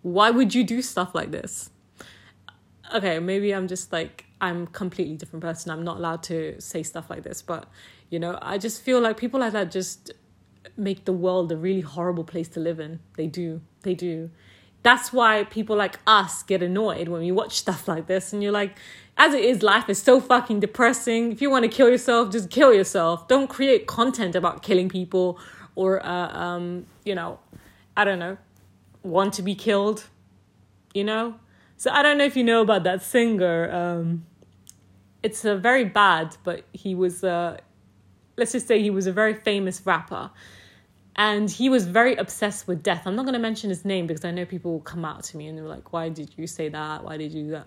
why 0.02 0.30
would 0.30 0.54
you 0.54 0.62
do 0.62 0.80
stuff 0.80 1.14
like 1.14 1.30
this 1.32 1.70
okay 2.94 3.18
maybe 3.18 3.52
i'm 3.52 3.66
just 3.66 3.92
like 3.92 4.28
I'm 4.40 4.66
completely 4.68 5.16
different 5.16 5.42
person. 5.42 5.70
I'm 5.70 5.84
not 5.84 5.96
allowed 5.98 6.22
to 6.24 6.60
say 6.60 6.82
stuff 6.82 7.10
like 7.10 7.22
this, 7.22 7.42
but 7.42 7.66
you 8.10 8.18
know, 8.18 8.38
I 8.40 8.58
just 8.58 8.82
feel 8.82 9.00
like 9.00 9.16
people 9.16 9.40
like 9.40 9.52
that 9.52 9.70
just 9.70 10.12
make 10.76 11.04
the 11.04 11.12
world 11.12 11.50
a 11.50 11.56
really 11.56 11.80
horrible 11.80 12.24
place 12.24 12.48
to 12.50 12.60
live 12.60 12.80
in. 12.80 13.00
They 13.16 13.26
do. 13.26 13.60
They 13.82 13.94
do. 13.94 14.30
That's 14.82 15.12
why 15.12 15.44
people 15.44 15.76
like 15.76 15.98
us 16.06 16.42
get 16.42 16.62
annoyed 16.62 17.08
when 17.08 17.20
we 17.20 17.32
watch 17.32 17.58
stuff 17.58 17.88
like 17.88 18.06
this 18.06 18.32
and 18.32 18.42
you're 18.42 18.52
like, 18.52 18.76
as 19.16 19.34
it 19.34 19.44
is, 19.44 19.62
life 19.62 19.88
is 19.88 20.00
so 20.00 20.20
fucking 20.20 20.60
depressing. 20.60 21.32
If 21.32 21.42
you 21.42 21.50
want 21.50 21.64
to 21.64 21.68
kill 21.68 21.88
yourself, 21.88 22.30
just 22.30 22.50
kill 22.50 22.72
yourself. 22.72 23.26
Don't 23.26 23.48
create 23.48 23.86
content 23.88 24.36
about 24.36 24.62
killing 24.62 24.88
people 24.88 25.38
or, 25.74 26.04
uh, 26.06 26.28
um, 26.32 26.86
you 27.04 27.14
know, 27.14 27.40
I 27.96 28.04
don't 28.04 28.20
know, 28.20 28.38
want 29.02 29.34
to 29.34 29.42
be 29.42 29.56
killed, 29.56 30.04
you 30.94 31.02
know? 31.02 31.34
So 31.76 31.90
I 31.90 32.02
don't 32.02 32.16
know 32.16 32.24
if 32.24 32.36
you 32.36 32.44
know 32.44 32.60
about 32.60 32.84
that 32.84 33.02
singer. 33.02 33.70
Um, 33.72 34.24
it's 35.22 35.44
a 35.44 35.56
very 35.56 35.84
bad, 35.84 36.36
but 36.44 36.64
he 36.72 36.94
was, 36.94 37.24
uh, 37.24 37.58
let's 38.36 38.52
just 38.52 38.68
say 38.68 38.80
he 38.80 38.90
was 38.90 39.08
a 39.08 39.12
very 39.12 39.34
famous 39.34 39.84
rapper. 39.84 40.30
And 41.18 41.50
he 41.50 41.68
was 41.68 41.84
very 41.84 42.14
obsessed 42.14 42.68
with 42.68 42.84
death. 42.84 43.02
I'm 43.04 43.16
not 43.16 43.24
going 43.24 43.34
to 43.34 43.40
mention 43.40 43.70
his 43.70 43.84
name 43.84 44.06
because 44.06 44.24
I 44.24 44.30
know 44.30 44.46
people 44.46 44.70
will 44.70 44.80
come 44.80 45.04
out 45.04 45.24
to 45.24 45.36
me 45.36 45.48
and 45.48 45.58
they're 45.58 45.66
like, 45.66 45.92
why 45.92 46.08
did 46.08 46.30
you 46.36 46.46
say 46.46 46.68
that? 46.68 47.02
Why 47.02 47.16
did 47.16 47.32
you 47.32 47.42
do 47.42 47.50
that? 47.50 47.66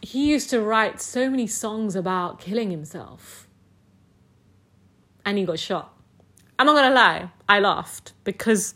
He 0.00 0.30
used 0.30 0.48
to 0.50 0.60
write 0.60 1.02
so 1.02 1.28
many 1.28 1.48
songs 1.48 1.96
about 1.96 2.38
killing 2.38 2.70
himself. 2.70 3.48
And 5.26 5.38
he 5.38 5.44
got 5.44 5.58
shot. 5.58 5.92
I'm 6.56 6.66
not 6.66 6.76
going 6.76 6.88
to 6.88 6.94
lie, 6.94 7.30
I 7.48 7.58
laughed 7.58 8.12
because 8.22 8.74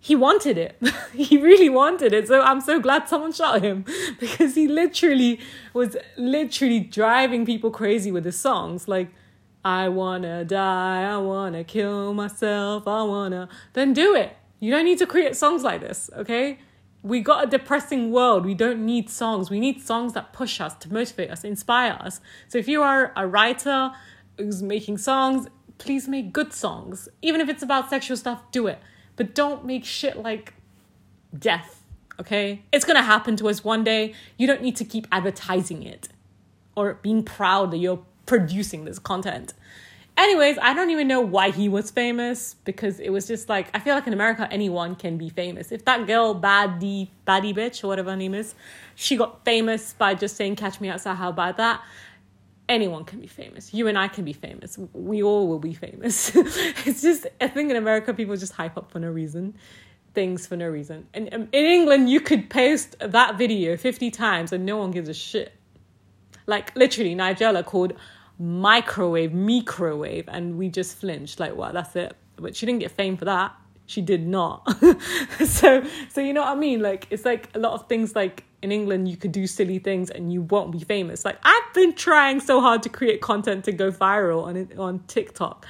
he 0.00 0.16
wanted 0.16 0.56
it. 0.56 0.80
he 1.12 1.36
really 1.36 1.68
wanted 1.68 2.14
it. 2.14 2.28
So 2.28 2.40
I'm 2.40 2.62
so 2.62 2.80
glad 2.80 3.08
someone 3.10 3.32
shot 3.32 3.62
him 3.62 3.84
because 4.20 4.54
he 4.54 4.68
literally 4.68 5.38
was 5.74 5.98
literally 6.16 6.80
driving 6.80 7.44
people 7.44 7.70
crazy 7.70 8.10
with 8.10 8.24
his 8.24 8.40
songs. 8.40 8.88
Like, 8.88 9.10
I 9.64 9.88
wanna 9.88 10.44
die, 10.44 11.02
I 11.10 11.16
wanna 11.16 11.64
kill 11.64 12.12
myself, 12.14 12.86
I 12.86 13.02
wanna. 13.02 13.48
Then 13.72 13.92
do 13.92 14.14
it. 14.14 14.36
You 14.60 14.70
don't 14.70 14.84
need 14.84 14.98
to 14.98 15.06
create 15.06 15.36
songs 15.36 15.62
like 15.62 15.80
this, 15.80 16.10
okay? 16.16 16.58
We 17.02 17.20
got 17.20 17.44
a 17.44 17.46
depressing 17.46 18.10
world. 18.12 18.46
We 18.46 18.54
don't 18.54 18.84
need 18.84 19.10
songs. 19.10 19.50
We 19.50 19.60
need 19.60 19.82
songs 19.82 20.14
that 20.14 20.32
push 20.32 20.60
us, 20.60 20.74
to 20.76 20.92
motivate 20.92 21.30
us, 21.30 21.44
inspire 21.44 21.98
us. 22.00 22.20
So 22.48 22.58
if 22.58 22.66
you 22.66 22.82
are 22.82 23.12
a 23.16 23.26
writer 23.26 23.92
who's 24.38 24.62
making 24.62 24.98
songs, 24.98 25.48
please 25.78 26.08
make 26.08 26.32
good 26.32 26.52
songs. 26.52 27.08
Even 27.20 27.40
if 27.40 27.48
it's 27.48 27.62
about 27.62 27.90
sexual 27.90 28.16
stuff, 28.16 28.42
do 28.52 28.66
it 28.66 28.78
but 29.16 29.34
don't 29.34 29.64
make 29.64 29.84
shit 29.84 30.18
like 30.18 30.54
death, 31.36 31.84
okay? 32.20 32.62
It's 32.72 32.84
gonna 32.84 33.02
happen 33.02 33.36
to 33.36 33.48
us 33.48 33.64
one 33.64 33.84
day. 33.84 34.14
You 34.36 34.46
don't 34.46 34.62
need 34.62 34.76
to 34.76 34.84
keep 34.84 35.06
advertising 35.12 35.82
it 35.82 36.08
or 36.76 36.94
being 36.94 37.22
proud 37.22 37.70
that 37.70 37.78
you're 37.78 38.04
producing 38.26 38.84
this 38.84 38.98
content. 38.98 39.54
Anyways, 40.16 40.58
I 40.62 40.74
don't 40.74 40.90
even 40.90 41.08
know 41.08 41.20
why 41.20 41.50
he 41.50 41.68
was 41.68 41.90
famous 41.90 42.54
because 42.64 43.00
it 43.00 43.10
was 43.10 43.26
just 43.26 43.48
like 43.48 43.68
I 43.74 43.80
feel 43.80 43.94
like 43.94 44.06
in 44.06 44.12
America 44.12 44.46
anyone 44.50 44.94
can 44.94 45.18
be 45.18 45.28
famous. 45.28 45.72
If 45.72 45.84
that 45.86 46.06
girl 46.06 46.40
Baddie 46.40 47.08
Baddie 47.26 47.54
bitch 47.54 47.82
or 47.82 47.88
whatever 47.88 48.10
her 48.10 48.16
name 48.16 48.34
is, 48.34 48.54
she 48.94 49.16
got 49.16 49.44
famous 49.44 49.92
by 49.94 50.14
just 50.14 50.36
saying 50.36 50.56
"Catch 50.56 50.80
me 50.80 50.88
outside," 50.88 51.14
how 51.16 51.30
about 51.30 51.56
that? 51.56 51.82
anyone 52.68 53.04
can 53.04 53.20
be 53.20 53.26
famous. 53.26 53.74
You 53.74 53.88
and 53.88 53.98
I 53.98 54.08
can 54.08 54.24
be 54.24 54.32
famous. 54.32 54.78
We 54.92 55.22
all 55.22 55.48
will 55.48 55.58
be 55.58 55.74
famous. 55.74 56.32
it's 56.34 57.02
just, 57.02 57.26
I 57.40 57.48
think 57.48 57.70
in 57.70 57.76
America, 57.76 58.14
people 58.14 58.36
just 58.36 58.52
hype 58.52 58.76
up 58.76 58.90
for 58.90 58.98
no 58.98 59.08
reason, 59.08 59.54
things 60.14 60.46
for 60.46 60.56
no 60.56 60.68
reason. 60.68 61.06
And 61.14 61.32
um, 61.32 61.48
in 61.52 61.64
England, 61.64 62.10
you 62.10 62.20
could 62.20 62.48
post 62.50 62.96
that 63.00 63.36
video 63.36 63.76
50 63.76 64.10
times 64.10 64.52
and 64.52 64.64
no 64.64 64.76
one 64.76 64.90
gives 64.90 65.08
a 65.08 65.14
shit. 65.14 65.52
Like 66.46 66.74
literally, 66.76 67.14
Nigella 67.14 67.64
called 67.64 67.94
microwave, 68.38 69.32
microwave, 69.32 70.28
and 70.28 70.56
we 70.58 70.68
just 70.68 70.98
flinched. 70.98 71.40
Like, 71.40 71.56
wow, 71.56 71.72
that's 71.72 71.94
it. 71.96 72.16
But 72.36 72.56
she 72.56 72.66
didn't 72.66 72.80
get 72.80 72.90
fame 72.90 73.16
for 73.16 73.24
that. 73.26 73.54
She 73.86 74.00
did 74.00 74.26
not. 74.26 74.66
so, 75.46 75.84
so 76.08 76.20
you 76.20 76.32
know 76.32 76.40
what 76.40 76.50
I 76.50 76.54
mean? 76.54 76.80
Like, 76.80 77.06
it's 77.10 77.24
like 77.24 77.50
a 77.54 77.58
lot 77.58 77.74
of 77.74 77.88
things 77.88 78.16
like 78.16 78.44
in 78.64 78.72
England, 78.72 79.08
you 79.08 79.16
could 79.18 79.30
do 79.30 79.46
silly 79.46 79.78
things 79.78 80.08
and 80.08 80.32
you 80.32 80.40
won't 80.40 80.72
be 80.72 80.80
famous. 80.80 81.24
Like 81.24 81.38
I've 81.44 81.74
been 81.74 81.92
trying 81.92 82.40
so 82.40 82.62
hard 82.62 82.82
to 82.84 82.88
create 82.88 83.20
content 83.20 83.64
to 83.66 83.72
go 83.72 83.92
viral 83.92 84.44
on 84.44 84.78
on 84.78 85.00
TikTok, 85.06 85.66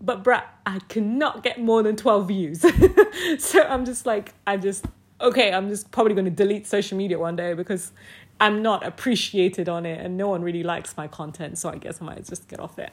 but 0.00 0.24
bruh, 0.24 0.42
I 0.64 0.78
cannot 0.88 1.42
get 1.42 1.60
more 1.60 1.82
than 1.82 1.96
twelve 1.96 2.28
views. 2.28 2.60
so 3.38 3.62
I'm 3.62 3.84
just 3.84 4.06
like, 4.06 4.32
I'm 4.46 4.62
just 4.62 4.86
okay. 5.20 5.52
I'm 5.52 5.68
just 5.68 5.90
probably 5.90 6.14
going 6.14 6.24
to 6.24 6.30
delete 6.30 6.66
social 6.66 6.96
media 6.96 7.18
one 7.18 7.36
day 7.36 7.52
because 7.52 7.92
I'm 8.40 8.62
not 8.62 8.84
appreciated 8.84 9.68
on 9.68 9.86
it 9.86 10.00
and 10.04 10.16
no 10.16 10.28
one 10.28 10.42
really 10.42 10.62
likes 10.62 10.96
my 10.96 11.08
content. 11.08 11.58
So 11.58 11.70
I 11.70 11.76
guess 11.76 12.02
I 12.02 12.04
might 12.04 12.24
just 12.26 12.48
get 12.48 12.60
off 12.60 12.78
it. 12.78 12.92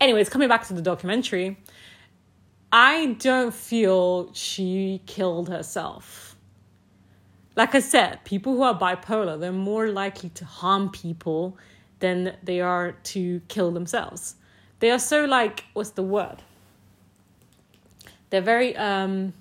Anyways, 0.00 0.28
coming 0.28 0.48
back 0.48 0.66
to 0.68 0.74
the 0.74 0.82
documentary, 0.82 1.58
I 2.72 3.16
don't 3.18 3.52
feel 3.52 4.32
she 4.32 5.02
killed 5.06 5.48
herself 5.48 6.30
like 7.56 7.74
I 7.74 7.80
said, 7.80 8.24
people 8.24 8.54
who 8.54 8.62
are 8.62 8.78
bipolar, 8.78 9.38
they're 9.38 9.52
more 9.52 9.88
likely 9.88 10.30
to 10.30 10.44
harm 10.44 10.90
people 10.90 11.58
than 11.98 12.36
they 12.42 12.60
are 12.60 12.92
to 12.92 13.40
kill 13.48 13.70
themselves. 13.70 14.36
They 14.78 14.90
are 14.90 14.98
so 14.98 15.24
like, 15.24 15.64
what's 15.74 15.90
the 15.90 16.02
word? 16.02 16.42
They're 18.30 18.40
very 18.40 18.76
um 18.76 19.34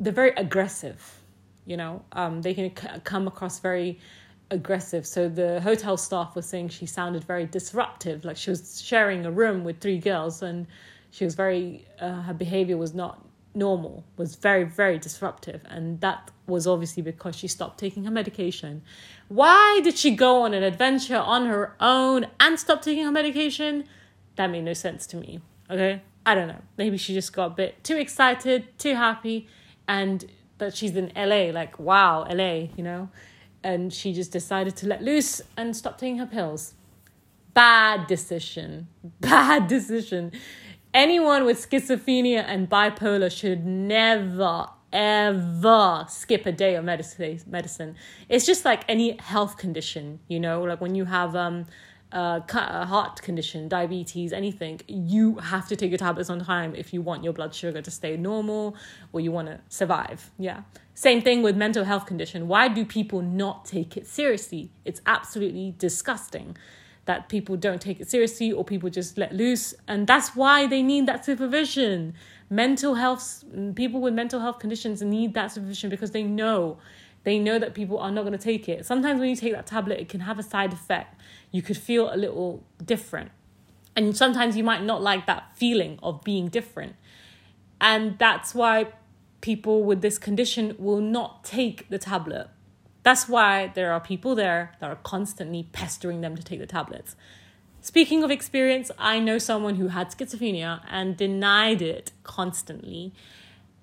they're 0.00 0.12
very 0.12 0.32
aggressive, 0.36 1.20
you 1.66 1.76
know. 1.76 2.02
Um 2.12 2.42
they 2.42 2.54
can 2.54 2.74
c- 2.76 2.88
come 3.04 3.26
across 3.26 3.58
very 3.60 3.98
aggressive. 4.50 5.06
So 5.06 5.28
the 5.28 5.60
hotel 5.60 5.96
staff 5.96 6.36
was 6.36 6.46
saying 6.46 6.68
she 6.68 6.86
sounded 6.86 7.24
very 7.24 7.46
disruptive, 7.46 8.24
like 8.24 8.36
she 8.36 8.50
was 8.50 8.80
sharing 8.80 9.24
a 9.26 9.30
room 9.30 9.64
with 9.64 9.80
three 9.80 9.98
girls 9.98 10.42
and 10.42 10.66
she 11.10 11.24
was 11.24 11.34
very 11.34 11.86
uh, 12.00 12.22
her 12.22 12.34
behavior 12.34 12.76
was 12.76 12.94
not 12.94 13.24
normal 13.56 14.02
was 14.16 14.34
very 14.34 14.64
very 14.64 14.98
disruptive 14.98 15.60
and 15.66 16.00
that 16.00 16.28
was 16.48 16.66
obviously 16.66 17.00
because 17.04 17.36
she 17.36 17.46
stopped 17.46 17.78
taking 17.78 18.02
her 18.02 18.10
medication 18.10 18.82
why 19.28 19.80
did 19.84 19.96
she 19.96 20.10
go 20.10 20.42
on 20.42 20.52
an 20.52 20.64
adventure 20.64 21.18
on 21.18 21.46
her 21.46 21.76
own 21.78 22.26
and 22.40 22.58
stop 22.58 22.82
taking 22.82 23.04
her 23.04 23.12
medication 23.12 23.84
that 24.34 24.48
made 24.48 24.64
no 24.64 24.72
sense 24.72 25.06
to 25.06 25.16
me 25.16 25.40
okay 25.70 26.02
I 26.26 26.34
don't 26.34 26.48
know. 26.48 26.62
Maybe 26.76 26.96
she 26.96 27.12
just 27.14 27.32
got 27.32 27.46
a 27.46 27.50
bit 27.50 27.84
too 27.84 27.96
excited, 27.96 28.78
too 28.78 28.94
happy, 28.94 29.46
and 29.86 30.24
that 30.58 30.76
she's 30.76 30.96
in 30.96 31.12
LA, 31.16 31.50
like, 31.50 31.78
wow, 31.78 32.26
LA, 32.30 32.68
you 32.76 32.82
know? 32.82 33.08
And 33.62 33.92
she 33.92 34.12
just 34.12 34.32
decided 34.32 34.76
to 34.76 34.86
let 34.86 35.02
loose 35.02 35.40
and 35.56 35.76
stop 35.76 35.98
taking 35.98 36.18
her 36.18 36.26
pills. 36.26 36.74
Bad 37.54 38.06
decision. 38.06 38.88
Bad 39.20 39.68
decision. 39.68 40.32
Anyone 40.92 41.44
with 41.44 41.58
schizophrenia 41.58 42.44
and 42.46 42.68
bipolar 42.68 43.30
should 43.30 43.66
never, 43.66 44.68
ever 44.92 46.06
skip 46.08 46.46
a 46.46 46.52
day 46.52 46.76
of 46.76 46.84
medicine. 46.84 47.96
It's 48.28 48.46
just 48.46 48.64
like 48.64 48.84
any 48.88 49.16
health 49.18 49.56
condition, 49.56 50.20
you 50.28 50.38
know, 50.38 50.62
like 50.62 50.80
when 50.80 50.94
you 50.94 51.04
have 51.06 51.34
um, 51.34 51.66
uh, 52.14 52.40
heart 52.86 53.20
condition, 53.22 53.68
diabetes, 53.68 54.32
anything, 54.32 54.80
you 54.86 55.36
have 55.36 55.68
to 55.68 55.76
take 55.76 55.90
your 55.90 55.98
tablets 55.98 56.30
on 56.30 56.42
time 56.42 56.74
if 56.74 56.94
you 56.94 57.02
want 57.02 57.24
your 57.24 57.32
blood 57.32 57.54
sugar 57.54 57.82
to 57.82 57.90
stay 57.90 58.16
normal 58.16 58.76
or 59.12 59.20
you 59.20 59.32
want 59.32 59.48
to 59.48 59.60
survive. 59.68 60.30
Yeah. 60.38 60.62
Same 60.94 61.20
thing 61.20 61.42
with 61.42 61.56
mental 61.56 61.84
health 61.84 62.06
condition. 62.06 62.46
Why 62.46 62.68
do 62.68 62.84
people 62.84 63.20
not 63.20 63.64
take 63.64 63.96
it 63.96 64.06
seriously? 64.06 64.70
It's 64.84 65.00
absolutely 65.06 65.74
disgusting 65.76 66.56
that 67.06 67.28
people 67.28 67.56
don't 67.56 67.80
take 67.80 68.00
it 68.00 68.08
seriously 68.08 68.52
or 68.52 68.64
people 68.64 68.88
just 68.88 69.18
let 69.18 69.34
loose. 69.34 69.74
And 69.88 70.06
that's 70.06 70.36
why 70.36 70.66
they 70.66 70.82
need 70.82 71.06
that 71.06 71.24
supervision. 71.24 72.14
Mental 72.48 72.94
health, 72.94 73.44
people 73.74 74.00
with 74.00 74.14
mental 74.14 74.40
health 74.40 74.60
conditions 74.60 75.02
need 75.02 75.34
that 75.34 75.50
supervision 75.50 75.90
because 75.90 76.12
they 76.12 76.22
know. 76.22 76.78
They 77.24 77.38
know 77.38 77.58
that 77.58 77.74
people 77.74 77.98
are 77.98 78.10
not 78.10 78.22
going 78.22 78.32
to 78.32 78.38
take 78.38 78.68
it. 78.68 78.86
Sometimes 78.86 79.20
when 79.20 79.28
you 79.28 79.36
take 79.36 79.52
that 79.52 79.66
tablet, 79.66 79.98
it 79.98 80.08
can 80.08 80.20
have 80.20 80.38
a 80.38 80.42
side 80.42 80.72
effect. 80.72 81.20
You 81.50 81.62
could 81.62 81.76
feel 81.76 82.12
a 82.12 82.16
little 82.16 82.62
different. 82.84 83.30
And 83.96 84.16
sometimes 84.16 84.56
you 84.56 84.64
might 84.64 84.82
not 84.82 85.02
like 85.02 85.26
that 85.26 85.56
feeling 85.56 85.98
of 86.02 86.22
being 86.22 86.48
different. 86.48 86.96
And 87.80 88.18
that's 88.18 88.54
why 88.54 88.88
people 89.40 89.84
with 89.84 90.00
this 90.00 90.18
condition 90.18 90.74
will 90.78 91.00
not 91.00 91.44
take 91.44 91.88
the 91.88 91.98
tablet 91.98 92.48
that's 93.04 93.28
why 93.28 93.70
there 93.74 93.92
are 93.92 94.00
people 94.00 94.34
there 94.34 94.72
that 94.80 94.90
are 94.90 94.96
constantly 94.96 95.68
pestering 95.72 96.22
them 96.22 96.34
to 96.36 96.42
take 96.42 96.58
the 96.58 96.66
tablets. 96.66 97.14
Speaking 97.82 98.24
of 98.24 98.30
experience, 98.30 98.90
I 98.98 99.20
know 99.20 99.36
someone 99.36 99.74
who 99.74 99.88
had 99.88 100.10
schizophrenia 100.10 100.80
and 100.90 101.14
denied 101.14 101.82
it 101.82 102.12
constantly. 102.22 103.12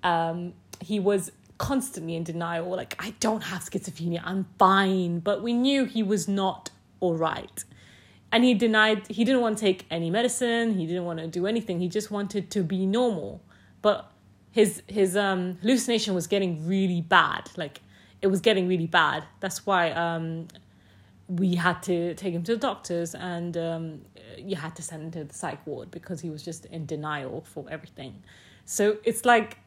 Um, 0.02 0.54
he 0.80 0.98
was 0.98 1.30
constantly 1.62 2.16
in 2.16 2.24
denial, 2.24 2.68
like, 2.70 2.96
I 2.98 3.14
don't 3.20 3.44
have 3.44 3.62
schizophrenia, 3.62 4.20
I'm 4.24 4.46
fine. 4.58 5.20
But 5.20 5.42
we 5.42 5.52
knew 5.52 5.84
he 5.84 6.02
was 6.02 6.26
not 6.26 6.70
all 6.98 7.14
right. 7.14 7.64
And 8.32 8.42
he 8.42 8.52
denied, 8.52 9.06
he 9.06 9.24
didn't 9.24 9.42
want 9.42 9.58
to 9.58 9.64
take 9.64 9.86
any 9.88 10.10
medicine, 10.10 10.74
he 10.74 10.86
didn't 10.86 11.04
want 11.04 11.20
to 11.20 11.28
do 11.28 11.46
anything, 11.46 11.78
he 11.78 11.88
just 11.88 12.10
wanted 12.10 12.50
to 12.50 12.64
be 12.64 12.84
normal. 12.84 13.42
But 13.80 14.10
his 14.50 14.82
his 14.86 15.16
um 15.16 15.56
hallucination 15.62 16.14
was 16.14 16.26
getting 16.26 16.66
really 16.66 17.00
bad. 17.00 17.50
Like 17.56 17.80
it 18.20 18.26
was 18.26 18.40
getting 18.40 18.66
really 18.68 18.86
bad. 18.86 19.24
That's 19.40 19.64
why 19.64 19.90
um, 19.92 20.48
we 21.28 21.54
had 21.54 21.82
to 21.84 22.14
take 22.14 22.34
him 22.34 22.42
to 22.44 22.52
the 22.52 22.60
doctors 22.60 23.14
and 23.14 23.56
um, 23.56 24.00
you 24.36 24.56
had 24.56 24.74
to 24.76 24.82
send 24.82 25.02
him 25.04 25.10
to 25.12 25.24
the 25.24 25.34
psych 25.34 25.64
ward 25.66 25.90
because 25.90 26.20
he 26.20 26.30
was 26.30 26.42
just 26.42 26.66
in 26.66 26.86
denial 26.86 27.44
for 27.52 27.64
everything. 27.70 28.22
So 28.64 28.98
it's 29.04 29.24
like 29.24 29.58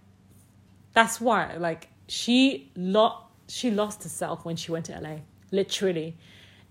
that's 0.96 1.22
why 1.22 1.56
like 1.58 1.90
she 2.08 2.72
lost 2.75 3.22
she 3.48 3.70
lost 3.70 4.02
herself 4.02 4.44
when 4.44 4.56
she 4.56 4.72
went 4.72 4.86
to 4.86 5.00
LA, 5.00 5.18
literally. 5.52 6.18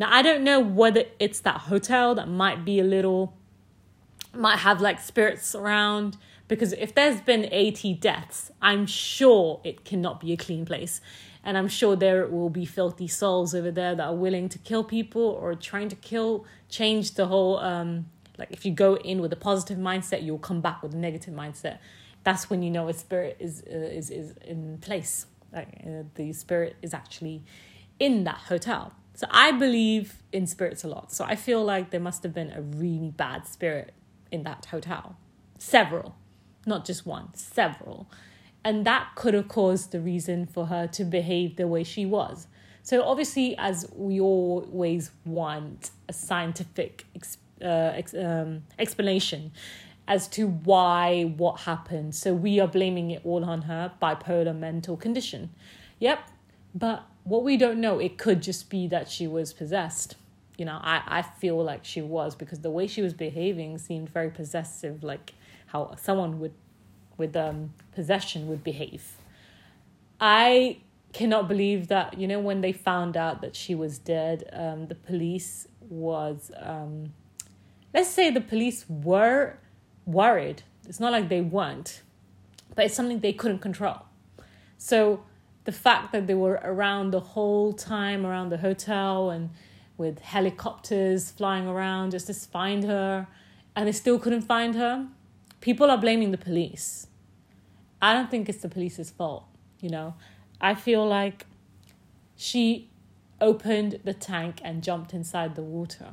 Now 0.00 0.08
I 0.10 0.22
don't 0.22 0.42
know 0.42 0.58
whether 0.58 1.04
it's 1.20 1.38
that 1.40 1.62
hotel 1.62 2.16
that 2.16 2.28
might 2.28 2.64
be 2.64 2.80
a 2.80 2.84
little 2.84 3.36
might 4.34 4.58
have 4.58 4.80
like 4.80 5.00
spirits 5.00 5.54
around 5.54 6.16
because 6.48 6.72
if 6.72 6.94
there's 6.94 7.20
been 7.20 7.48
80 7.50 7.94
deaths, 7.94 8.50
I'm 8.60 8.86
sure 8.86 9.60
it 9.64 9.84
cannot 9.84 10.20
be 10.20 10.32
a 10.32 10.36
clean 10.36 10.66
place. 10.66 11.00
And 11.42 11.56
I'm 11.58 11.68
sure 11.68 11.94
there 11.94 12.26
will 12.26 12.50
be 12.50 12.64
filthy 12.64 13.06
souls 13.06 13.54
over 13.54 13.70
there 13.70 13.94
that 13.94 14.04
are 14.04 14.14
willing 14.14 14.48
to 14.48 14.58
kill 14.58 14.82
people 14.82 15.22
or 15.22 15.54
trying 15.54 15.88
to 15.90 15.96
kill, 15.96 16.46
change 16.68 17.14
the 17.14 17.26
whole. 17.26 17.58
Um, 17.58 18.06
like 18.38 18.50
if 18.50 18.66
you 18.66 18.72
go 18.72 18.96
in 18.96 19.20
with 19.20 19.32
a 19.32 19.36
positive 19.36 19.78
mindset, 19.78 20.22
you'll 20.22 20.38
come 20.38 20.60
back 20.60 20.82
with 20.82 20.94
a 20.94 20.96
negative 20.96 21.34
mindset. 21.34 21.78
That's 22.24 22.50
when 22.50 22.62
you 22.62 22.70
know 22.70 22.88
a 22.88 22.94
spirit 22.94 23.36
is 23.38 23.62
uh, 23.70 23.76
is 23.76 24.10
is 24.10 24.34
in 24.44 24.78
place. 24.78 25.26
Like 25.52 25.82
uh, 25.86 26.02
the 26.16 26.32
spirit 26.32 26.76
is 26.82 26.92
actually 26.92 27.44
in 28.00 28.24
that 28.24 28.38
hotel. 28.48 28.92
So 29.14 29.28
I 29.30 29.52
believe 29.52 30.22
in 30.32 30.48
spirits 30.48 30.82
a 30.82 30.88
lot. 30.88 31.12
So 31.12 31.24
I 31.24 31.36
feel 31.36 31.64
like 31.64 31.90
there 31.90 32.00
must 32.00 32.24
have 32.24 32.34
been 32.34 32.50
a 32.50 32.60
really 32.60 33.10
bad 33.10 33.46
spirit 33.46 33.94
in 34.32 34.42
that 34.42 34.66
hotel. 34.66 35.16
Several, 35.58 36.16
not 36.66 36.84
just 36.84 37.06
one, 37.06 37.32
several 37.34 38.08
and 38.64 38.86
that 38.86 39.10
could 39.14 39.34
have 39.34 39.48
caused 39.48 39.92
the 39.92 40.00
reason 40.00 40.46
for 40.46 40.66
her 40.66 40.86
to 40.88 41.04
behave 41.04 41.56
the 41.56 41.68
way 41.68 41.84
she 41.84 42.06
was. 42.06 42.46
So, 42.82 43.02
obviously, 43.02 43.56
as 43.56 43.86
we 43.94 44.20
always 44.20 45.10
want 45.24 45.90
a 46.08 46.12
scientific 46.12 47.04
uh, 47.62 47.92
ex- 47.94 48.14
um, 48.14 48.64
explanation 48.78 49.52
as 50.06 50.28
to 50.28 50.46
why 50.46 51.24
what 51.36 51.60
happened. 51.60 52.14
So, 52.14 52.34
we 52.34 52.60
are 52.60 52.68
blaming 52.68 53.10
it 53.10 53.22
all 53.24 53.44
on 53.44 53.62
her 53.62 53.92
bipolar 54.02 54.56
mental 54.56 54.96
condition. 54.96 55.50
Yep. 55.98 56.20
But 56.74 57.04
what 57.22 57.44
we 57.44 57.56
don't 57.56 57.80
know, 57.80 57.98
it 57.98 58.18
could 58.18 58.42
just 58.42 58.68
be 58.68 58.86
that 58.88 59.08
she 59.08 59.26
was 59.26 59.52
possessed. 59.52 60.16
You 60.58 60.64
know, 60.66 60.78
I, 60.82 61.02
I 61.06 61.22
feel 61.22 61.62
like 61.62 61.84
she 61.84 62.02
was 62.02 62.34
because 62.34 62.60
the 62.60 62.70
way 62.70 62.86
she 62.86 63.02
was 63.02 63.12
behaving 63.12 63.78
seemed 63.78 64.08
very 64.10 64.30
possessive, 64.30 65.02
like 65.02 65.34
how 65.66 65.94
someone 65.96 66.38
would 66.40 66.52
with 67.16 67.36
um, 67.36 67.72
possession 67.94 68.48
would 68.48 68.64
behave. 68.64 69.16
I 70.20 70.78
cannot 71.12 71.48
believe 71.48 71.88
that, 71.88 72.18
you 72.18 72.26
know, 72.26 72.40
when 72.40 72.60
they 72.60 72.72
found 72.72 73.16
out 73.16 73.40
that 73.40 73.54
she 73.54 73.74
was 73.74 73.98
dead, 73.98 74.48
um, 74.52 74.88
the 74.88 74.94
police 74.94 75.68
was, 75.80 76.50
um, 76.60 77.12
let's 77.92 78.08
say 78.08 78.30
the 78.30 78.40
police 78.40 78.84
were 78.88 79.58
worried. 80.06 80.62
It's 80.88 81.00
not 81.00 81.12
like 81.12 81.28
they 81.28 81.40
weren't, 81.40 82.02
but 82.74 82.86
it's 82.86 82.94
something 82.94 83.20
they 83.20 83.32
couldn't 83.32 83.60
control. 83.60 84.02
So 84.78 85.24
the 85.64 85.72
fact 85.72 86.12
that 86.12 86.26
they 86.26 86.34
were 86.34 86.60
around 86.62 87.10
the 87.10 87.20
whole 87.20 87.72
time 87.72 88.26
around 88.26 88.50
the 88.50 88.58
hotel 88.58 89.30
and 89.30 89.50
with 89.96 90.18
helicopters 90.20 91.30
flying 91.30 91.66
around 91.66 92.10
just 92.10 92.26
to 92.26 92.34
find 92.34 92.84
her 92.84 93.26
and 93.76 93.88
they 93.88 93.92
still 93.92 94.18
couldn't 94.18 94.42
find 94.42 94.74
her 94.74 95.06
people 95.64 95.90
are 95.90 95.96
blaming 95.96 96.30
the 96.30 96.36
police. 96.36 97.06
I 98.02 98.12
don't 98.12 98.30
think 98.30 98.50
it's 98.50 98.60
the 98.60 98.68
police's 98.68 99.08
fault, 99.08 99.46
you 99.80 99.88
know. 99.88 100.14
I 100.60 100.74
feel 100.74 101.06
like 101.06 101.46
she 102.36 102.90
opened 103.40 104.00
the 104.04 104.12
tank 104.12 104.60
and 104.62 104.82
jumped 104.82 105.14
inside 105.14 105.54
the 105.54 105.62
water 105.62 106.12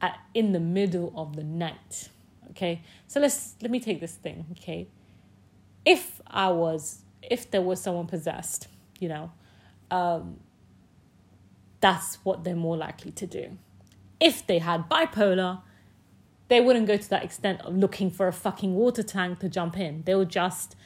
at, 0.00 0.18
in 0.34 0.52
the 0.52 0.60
middle 0.60 1.12
of 1.16 1.36
the 1.36 1.44
night. 1.44 2.08
Okay, 2.50 2.82
so 3.06 3.20
let's 3.20 3.54
let 3.60 3.70
me 3.70 3.80
take 3.80 4.00
this 4.00 4.14
thing. 4.14 4.46
Okay, 4.52 4.88
if 5.84 6.20
I 6.26 6.48
was, 6.48 7.02
if 7.22 7.50
there 7.50 7.62
was 7.62 7.80
someone 7.80 8.06
possessed, 8.06 8.68
you 8.98 9.08
know, 9.08 9.30
um, 9.90 10.38
that's 11.80 12.16
what 12.24 12.44
they're 12.44 12.56
more 12.56 12.76
likely 12.76 13.12
to 13.12 13.26
do. 13.26 13.58
If 14.18 14.46
they 14.46 14.58
had 14.58 14.88
bipolar, 14.88 15.60
they 16.48 16.60
wouldn't 16.60 16.86
go 16.86 16.96
to 16.96 17.10
that 17.10 17.24
extent 17.24 17.60
of 17.62 17.76
looking 17.76 18.10
for 18.10 18.28
a 18.28 18.32
fucking 18.32 18.74
water 18.74 19.02
tank 19.02 19.40
to 19.40 19.48
jump 19.48 19.78
in. 19.78 20.02
They 20.04 20.14
would 20.14 20.30
just 20.30 20.76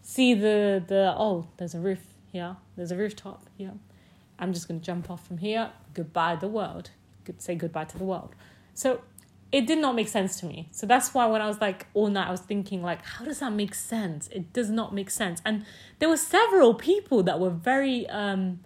see 0.00 0.34
the 0.34 0.82
the 0.86 1.14
oh, 1.16 1.48
there's 1.56 1.74
a 1.74 1.80
roof 1.80 2.00
here, 2.32 2.56
there's 2.76 2.90
a 2.90 2.96
rooftop 2.96 3.48
here. 3.56 3.74
I'm 4.38 4.52
just 4.52 4.66
gonna 4.66 4.80
jump 4.80 5.10
off 5.10 5.26
from 5.26 5.38
here. 5.38 5.70
Goodbye 5.94 6.36
the 6.36 6.48
world. 6.48 6.90
Could 7.24 7.40
say 7.40 7.54
goodbye 7.54 7.84
to 7.84 7.98
the 7.98 8.04
world. 8.04 8.34
So 8.74 9.02
it 9.52 9.66
did 9.66 9.78
not 9.78 9.94
make 9.94 10.08
sense 10.08 10.40
to 10.40 10.46
me. 10.46 10.68
So 10.72 10.86
that's 10.86 11.12
why 11.12 11.26
when 11.26 11.42
I 11.42 11.46
was 11.46 11.60
like 11.60 11.86
all 11.92 12.08
night, 12.08 12.28
I 12.28 12.30
was 12.30 12.40
thinking 12.40 12.82
like, 12.82 13.04
how 13.04 13.24
does 13.24 13.40
that 13.40 13.52
make 13.52 13.74
sense? 13.74 14.28
It 14.28 14.52
does 14.52 14.70
not 14.70 14.94
make 14.94 15.10
sense. 15.10 15.42
And 15.44 15.64
there 15.98 16.08
were 16.08 16.16
several 16.16 16.72
people 16.74 17.22
that 17.24 17.38
were 17.38 17.50
very 17.50 18.08
um 18.08 18.60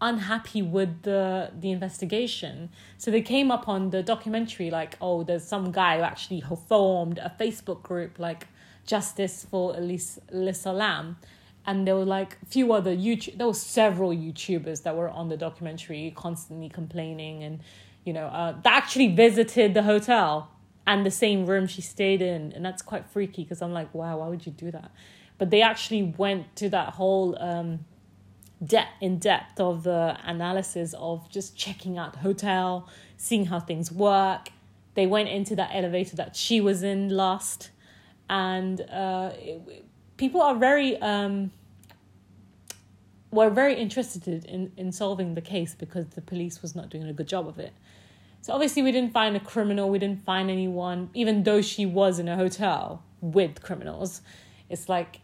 unhappy 0.00 0.62
with 0.62 1.02
the 1.02 1.50
the 1.58 1.70
investigation 1.70 2.68
so 2.98 3.10
they 3.10 3.20
came 3.20 3.50
up 3.50 3.68
on 3.68 3.90
the 3.90 4.00
documentary 4.00 4.70
like 4.70 4.96
oh 5.00 5.24
there's 5.24 5.42
some 5.42 5.72
guy 5.72 5.96
who 5.96 6.04
actually 6.04 6.40
formed 6.68 7.18
a 7.18 7.34
facebook 7.40 7.82
group 7.82 8.18
like 8.18 8.46
justice 8.86 9.44
for 9.50 9.74
elise 9.76 10.18
Elisa 10.32 10.72
Lam 10.72 11.16
and 11.66 11.86
there 11.86 11.96
were 11.96 12.04
like 12.04 12.38
a 12.42 12.46
few 12.46 12.72
other 12.72 12.94
youtube 12.94 13.36
there 13.38 13.46
were 13.48 13.52
several 13.52 14.10
youtubers 14.10 14.84
that 14.84 14.96
were 14.96 15.08
on 15.08 15.28
the 15.28 15.36
documentary 15.36 16.12
constantly 16.14 16.68
complaining 16.68 17.42
and 17.42 17.60
you 18.08 18.12
know 18.12 18.26
uh, 18.40 18.52
they 18.64 18.70
actually 18.70 19.08
visited 19.24 19.74
the 19.74 19.84
hotel 19.92 20.50
and 20.86 21.04
the 21.04 21.10
same 21.24 21.40
room 21.46 21.66
she 21.66 21.82
stayed 21.82 22.22
in 22.32 22.52
and 22.54 22.64
that's 22.66 22.82
quite 22.90 23.04
freaky 23.14 23.42
because 23.44 23.60
i'm 23.64 23.74
like 23.80 23.90
wow 23.94 24.18
why 24.20 24.28
would 24.28 24.44
you 24.46 24.52
do 24.52 24.70
that 24.70 24.90
but 25.38 25.50
they 25.50 25.62
actually 25.62 26.02
went 26.24 26.44
to 26.56 26.66
that 26.76 26.88
whole 26.98 27.36
um 27.50 27.70
depth 28.64 28.90
in 29.00 29.18
depth 29.18 29.60
of 29.60 29.84
the 29.84 30.16
analysis 30.24 30.94
of 30.98 31.28
just 31.30 31.56
checking 31.56 31.96
out 31.98 32.12
the 32.12 32.18
hotel, 32.20 32.88
seeing 33.16 33.46
how 33.46 33.60
things 33.60 33.92
work. 33.92 34.50
they 34.94 35.06
went 35.06 35.28
into 35.28 35.54
that 35.54 35.70
elevator 35.72 36.16
that 36.16 36.34
she 36.34 36.60
was 36.60 36.82
in 36.82 37.08
last, 37.08 37.70
and 38.28 38.80
uh, 38.90 39.30
it, 39.36 39.84
people 40.16 40.42
are 40.42 40.56
very 40.56 41.00
um, 41.00 41.52
were 43.30 43.50
very 43.50 43.74
interested 43.74 44.44
in 44.44 44.72
in 44.76 44.90
solving 44.90 45.34
the 45.34 45.40
case 45.40 45.74
because 45.74 46.06
the 46.08 46.20
police 46.20 46.62
was 46.62 46.74
not 46.74 46.90
doing 46.90 47.06
a 47.06 47.12
good 47.12 47.28
job 47.28 47.46
of 47.46 47.58
it. 47.60 47.72
So 48.40 48.52
obviously 48.52 48.82
we 48.82 48.92
didn't 48.92 49.12
find 49.12 49.36
a 49.36 49.40
criminal, 49.40 49.90
we 49.90 49.98
didn't 49.98 50.24
find 50.24 50.50
anyone, 50.50 51.10
even 51.14 51.42
though 51.42 51.60
she 51.60 51.86
was 51.86 52.18
in 52.18 52.28
a 52.28 52.36
hotel 52.36 53.02
with 53.20 53.62
criminals. 53.62 54.22
It's 54.68 54.88
like, 54.88 55.20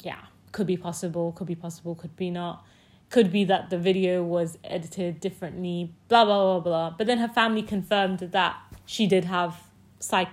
yeah, 0.00 0.20
could 0.52 0.66
be 0.66 0.76
possible, 0.76 1.32
could 1.32 1.46
be 1.46 1.54
possible, 1.54 1.94
could 1.94 2.16
be 2.16 2.30
not. 2.30 2.64
Could 3.10 3.32
be 3.32 3.44
that 3.44 3.70
the 3.70 3.78
video 3.78 4.22
was 4.22 4.58
edited 4.62 5.18
differently, 5.18 5.94
blah 6.08 6.26
blah 6.26 6.42
blah 6.42 6.60
blah. 6.60 6.90
But 6.96 7.06
then 7.06 7.18
her 7.18 7.28
family 7.28 7.62
confirmed 7.62 8.18
that 8.18 8.56
she 8.84 9.06
did 9.06 9.24
have 9.24 9.56
psych, 9.98 10.28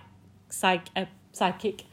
psych, 0.50 0.88
uh, 0.94 1.06
psychic, 1.32 1.86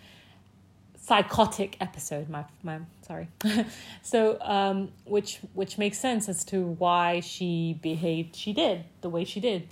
psychotic 0.96 1.76
episode. 1.80 2.28
My 2.28 2.46
my 2.64 2.80
sorry. 3.06 3.28
so 4.02 4.40
um, 4.40 4.90
which 5.04 5.38
which 5.54 5.78
makes 5.78 5.98
sense 5.98 6.28
as 6.28 6.44
to 6.46 6.66
why 6.66 7.20
she 7.20 7.78
behaved 7.80 8.34
she 8.34 8.52
did 8.52 8.84
the 9.02 9.08
way 9.08 9.24
she 9.24 9.38
did. 9.38 9.68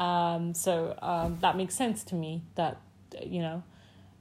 Um, 0.00 0.54
so 0.54 0.98
um, 1.00 1.38
that 1.42 1.56
makes 1.56 1.76
sense 1.76 2.02
to 2.04 2.16
me. 2.16 2.42
That 2.56 2.80
you 3.22 3.40
know, 3.40 3.62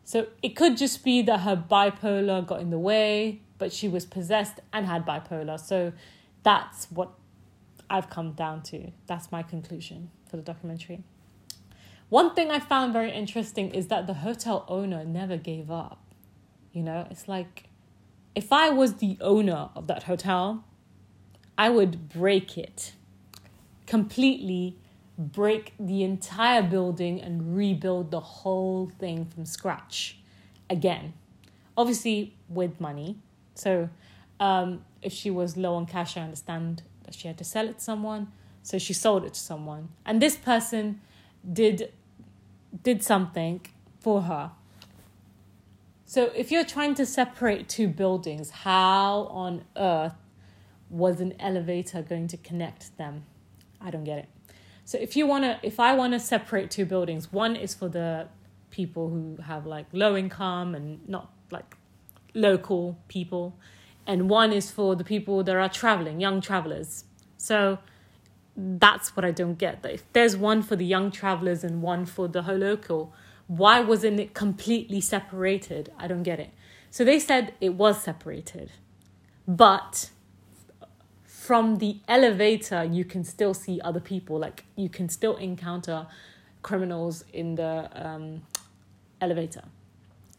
so 0.03 0.27
it 0.43 0.55
could 0.55 0.77
just 0.77 1.03
be 1.03 1.23
that 1.23 1.39
her 1.39 1.55
bipolar 1.55 2.45
got 2.45 2.61
in 2.61 2.69
the 2.69 2.77
way, 2.77 3.41
but 3.57 3.73
she 3.73 3.87
was 3.87 4.05
possessed 4.05 4.59
and 4.71 4.85
had 4.85 5.05
bipolar. 5.05 5.59
So 5.59 5.93
that's 6.43 6.91
what 6.91 7.11
I've 7.89 8.09
come 8.09 8.33
down 8.33 8.61
to. 8.63 8.91
That's 9.07 9.31
my 9.31 9.41
conclusion 9.41 10.11
for 10.29 10.37
the 10.37 10.43
documentary. 10.43 11.03
One 12.09 12.33
thing 12.33 12.49
I 12.49 12.59
found 12.59 12.91
very 12.91 13.11
interesting 13.11 13.69
is 13.69 13.87
that 13.87 14.07
the 14.07 14.15
hotel 14.15 14.65
owner 14.67 15.05
never 15.05 15.37
gave 15.37 15.69
up. 15.69 16.03
You 16.73 16.83
know, 16.83 17.07
it's 17.09 17.27
like 17.27 17.65
if 18.35 18.51
I 18.51 18.69
was 18.69 18.95
the 18.95 19.17
owner 19.21 19.69
of 19.75 19.87
that 19.87 20.03
hotel, 20.03 20.63
I 21.57 21.69
would 21.69 22.09
break 22.09 22.57
it 22.57 22.93
completely, 23.85 24.77
break 25.19 25.73
the 25.77 26.03
entire 26.03 26.63
building 26.63 27.19
and 27.19 27.55
rebuild 27.55 28.09
the 28.09 28.21
whole 28.21 28.89
thing 28.97 29.25
from 29.25 29.45
scratch 29.45 30.17
again. 30.69 31.13
Obviously, 31.77 32.33
with 32.47 32.79
money. 32.79 33.17
So, 33.53 33.89
um, 34.39 34.85
if 35.01 35.13
she 35.13 35.29
was 35.29 35.57
low 35.57 35.75
on 35.75 35.85
cash, 35.85 36.17
I 36.17 36.21
understand 36.21 36.83
that 37.03 37.13
she 37.13 37.27
had 37.27 37.37
to 37.37 37.43
sell 37.43 37.67
it 37.67 37.77
to 37.77 37.83
someone. 37.83 38.31
So 38.63 38.77
she 38.77 38.93
sold 38.93 39.25
it 39.25 39.33
to 39.33 39.39
someone, 39.39 39.89
and 40.05 40.21
this 40.21 40.35
person 40.35 41.01
did 41.51 41.91
did 42.83 43.03
something 43.03 43.61
for 43.99 44.23
her. 44.23 44.51
So 46.05 46.31
if 46.35 46.51
you're 46.51 46.65
trying 46.65 46.95
to 46.95 47.05
separate 47.05 47.69
two 47.69 47.87
buildings, 47.87 48.49
how 48.49 49.27
on 49.31 49.63
earth 49.77 50.15
was 50.89 51.21
an 51.21 51.33
elevator 51.39 52.01
going 52.01 52.27
to 52.29 52.37
connect 52.37 52.97
them? 52.97 53.23
I 53.79 53.91
don't 53.91 54.03
get 54.03 54.19
it. 54.19 54.29
So 54.89 54.97
if 54.97 55.15
you 55.15 55.27
want 55.27 55.43
to 55.43 55.59
if 55.61 55.79
I 55.79 55.93
want 55.93 56.13
to 56.13 56.19
separate 56.19 56.71
two 56.71 56.83
buildings, 56.83 57.31
one 57.31 57.55
is 57.55 57.75
for 57.75 57.87
the 57.87 58.27
people 58.71 59.11
who 59.11 59.37
have 59.43 59.67
like 59.67 59.85
low 59.93 60.17
income 60.17 60.73
and 60.73 61.07
not 61.07 61.31
like 61.51 61.77
local 62.33 62.97
people 63.07 63.55
and 64.07 64.27
one 64.31 64.51
is 64.51 64.71
for 64.71 64.95
the 64.95 65.03
people 65.03 65.43
that 65.43 65.55
are 65.55 65.69
traveling, 65.69 66.19
young 66.19 66.41
travelers. 66.41 67.03
So 67.37 67.77
that's 68.57 69.15
what 69.15 69.23
I 69.23 69.29
don't 69.29 69.59
get. 69.59 69.83
That 69.83 69.93
if 69.93 70.11
there's 70.13 70.35
one 70.35 70.63
for 70.63 70.75
the 70.75 70.87
young 70.87 71.11
travelers 71.11 71.63
and 71.63 71.83
one 71.83 72.07
for 72.07 72.27
the 72.27 72.41
whole 72.41 72.57
local, 72.57 73.13
why 73.45 73.81
wasn't 73.81 74.19
it 74.19 74.33
completely 74.33 75.01
separated? 75.01 75.91
I 75.99 76.07
don't 76.07 76.23
get 76.23 76.39
it. 76.39 76.49
So 76.89 77.03
they 77.03 77.19
said 77.19 77.53
it 77.61 77.75
was 77.75 78.01
separated, 78.01 78.71
but 79.47 80.09
from 81.49 81.79
the 81.79 81.97
elevator 82.07 82.83
you 82.83 83.03
can 83.03 83.23
still 83.23 83.55
see 83.55 83.81
other 83.81 83.99
people. 83.99 84.37
Like 84.37 84.65
you 84.75 84.87
can 84.87 85.09
still 85.09 85.35
encounter 85.37 86.05
criminals 86.61 87.25
in 87.33 87.55
the 87.55 87.89
um, 87.95 88.43
elevator, 89.19 89.63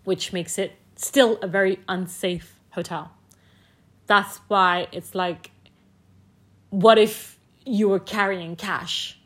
which 0.05 0.33
makes 0.33 0.57
it 0.57 0.77
still 0.95 1.37
a 1.43 1.49
very 1.49 1.81
unsafe 1.89 2.61
hotel. 2.71 3.11
That's 4.07 4.37
why 4.47 4.87
it's 4.93 5.13
like, 5.13 5.51
what 6.69 6.97
if 6.97 7.41
you 7.67 7.89
were 7.89 7.99
carrying 7.99 8.55
cash 8.55 9.19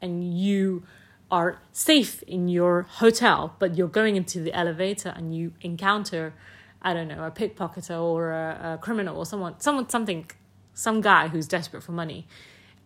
and 0.00 0.38
you 0.38 0.84
are 1.28 1.58
safe 1.72 2.22
in 2.22 2.46
your 2.46 2.82
hotel, 2.82 3.56
but 3.58 3.76
you're 3.76 3.88
going 3.88 4.14
into 4.14 4.38
the 4.38 4.54
elevator 4.54 5.08
and 5.08 5.34
you 5.36 5.54
encounter, 5.60 6.34
I 6.80 6.94
don't 6.94 7.08
know, 7.08 7.24
a 7.24 7.32
pickpocketer 7.32 8.00
or 8.00 8.30
a, 8.30 8.74
a 8.74 8.78
criminal 8.80 9.16
or 9.16 9.26
someone, 9.26 9.58
someone, 9.58 9.88
something, 9.88 10.30
some 10.76 11.00
guy 11.00 11.28
who's 11.28 11.48
desperate 11.48 11.82
for 11.82 11.92
money, 11.92 12.28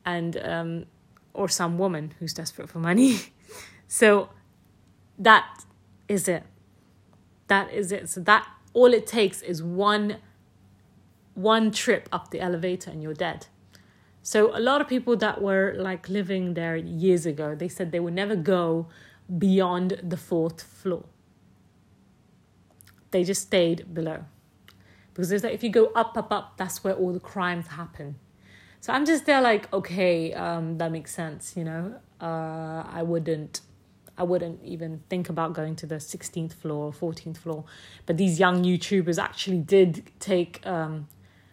and 0.06 0.36
um, 0.38 0.86
or 1.34 1.48
some 1.48 1.76
woman 1.76 2.14
who's 2.18 2.32
desperate 2.32 2.70
for 2.70 2.78
money. 2.78 3.18
so 3.88 4.30
that 5.18 5.64
is 6.08 6.28
it. 6.28 6.44
That 7.48 7.72
is 7.72 7.92
it. 7.92 8.08
So 8.08 8.20
that 8.20 8.46
all 8.72 8.94
it 8.94 9.06
takes 9.06 9.42
is 9.42 9.62
one 9.62 10.16
one 11.34 11.70
trip 11.70 12.08
up 12.12 12.30
the 12.30 12.40
elevator 12.40 12.90
and 12.90 13.02
you're 13.02 13.14
dead. 13.14 13.46
So 14.22 14.56
a 14.56 14.60
lot 14.60 14.80
of 14.80 14.88
people 14.88 15.16
that 15.16 15.40
were 15.42 15.74
like 15.76 16.08
living 16.08 16.54
there 16.54 16.76
years 16.76 17.26
ago, 17.26 17.54
they 17.54 17.68
said 17.68 17.90
they 17.90 18.00
would 18.00 18.14
never 18.14 18.36
go 18.36 18.86
beyond 19.38 20.00
the 20.02 20.16
fourth 20.16 20.62
floor. 20.62 21.04
They 23.10 23.24
just 23.24 23.42
stayed 23.42 23.92
below. 23.92 24.24
Because 25.12 25.28
there's 25.28 25.44
like 25.44 25.54
if 25.54 25.62
you 25.62 25.70
go 25.70 25.86
up, 25.94 26.16
up, 26.16 26.32
up, 26.32 26.56
that's 26.56 26.82
where 26.84 26.94
all 26.94 27.12
the 27.12 27.20
crimes 27.20 27.68
happen. 27.68 28.16
So 28.80 28.92
I'm 28.92 29.04
just 29.04 29.26
there 29.26 29.42
like, 29.42 29.70
okay, 29.72 30.32
um, 30.32 30.78
that 30.78 30.90
makes 30.90 31.14
sense, 31.14 31.54
you 31.56 31.64
know. 31.64 31.96
Uh, 32.20 32.84
I 32.86 33.02
wouldn't 33.02 33.60
I 34.20 34.22
wouldn't 34.22 34.62
even 34.62 35.02
think 35.08 35.30
about 35.30 35.54
going 35.54 35.76
to 35.76 35.86
the 35.86 35.94
16th 35.94 36.52
floor 36.52 36.92
or 37.00 37.12
14th 37.12 37.38
floor. 37.38 37.64
But 38.04 38.18
these 38.18 38.38
young 38.38 38.62
YouTubers 38.62 39.18
actually 39.18 39.60
did 39.60 40.10
take 40.20 40.64
um, 40.66 41.08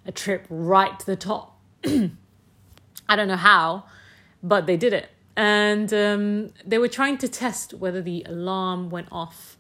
a 0.06 0.12
trip 0.12 0.46
right 0.50 1.00
to 1.00 1.06
the 1.06 1.16
top. 1.16 1.58
I 1.86 3.16
don't 3.16 3.30
know 3.30 3.38
how, 3.38 3.86
but 4.44 4.66
they 4.66 4.76
did 4.76 4.92
it. 4.92 5.08
And 5.38 5.94
um, 5.94 6.54
they 6.66 6.78
were 6.78 6.90
trying 6.90 7.18
to 7.20 7.30
test 7.30 7.74
whether 7.74 8.02
the 8.02 8.26
alarm 8.28 8.90
went 8.90 9.08
off. 9.14 9.58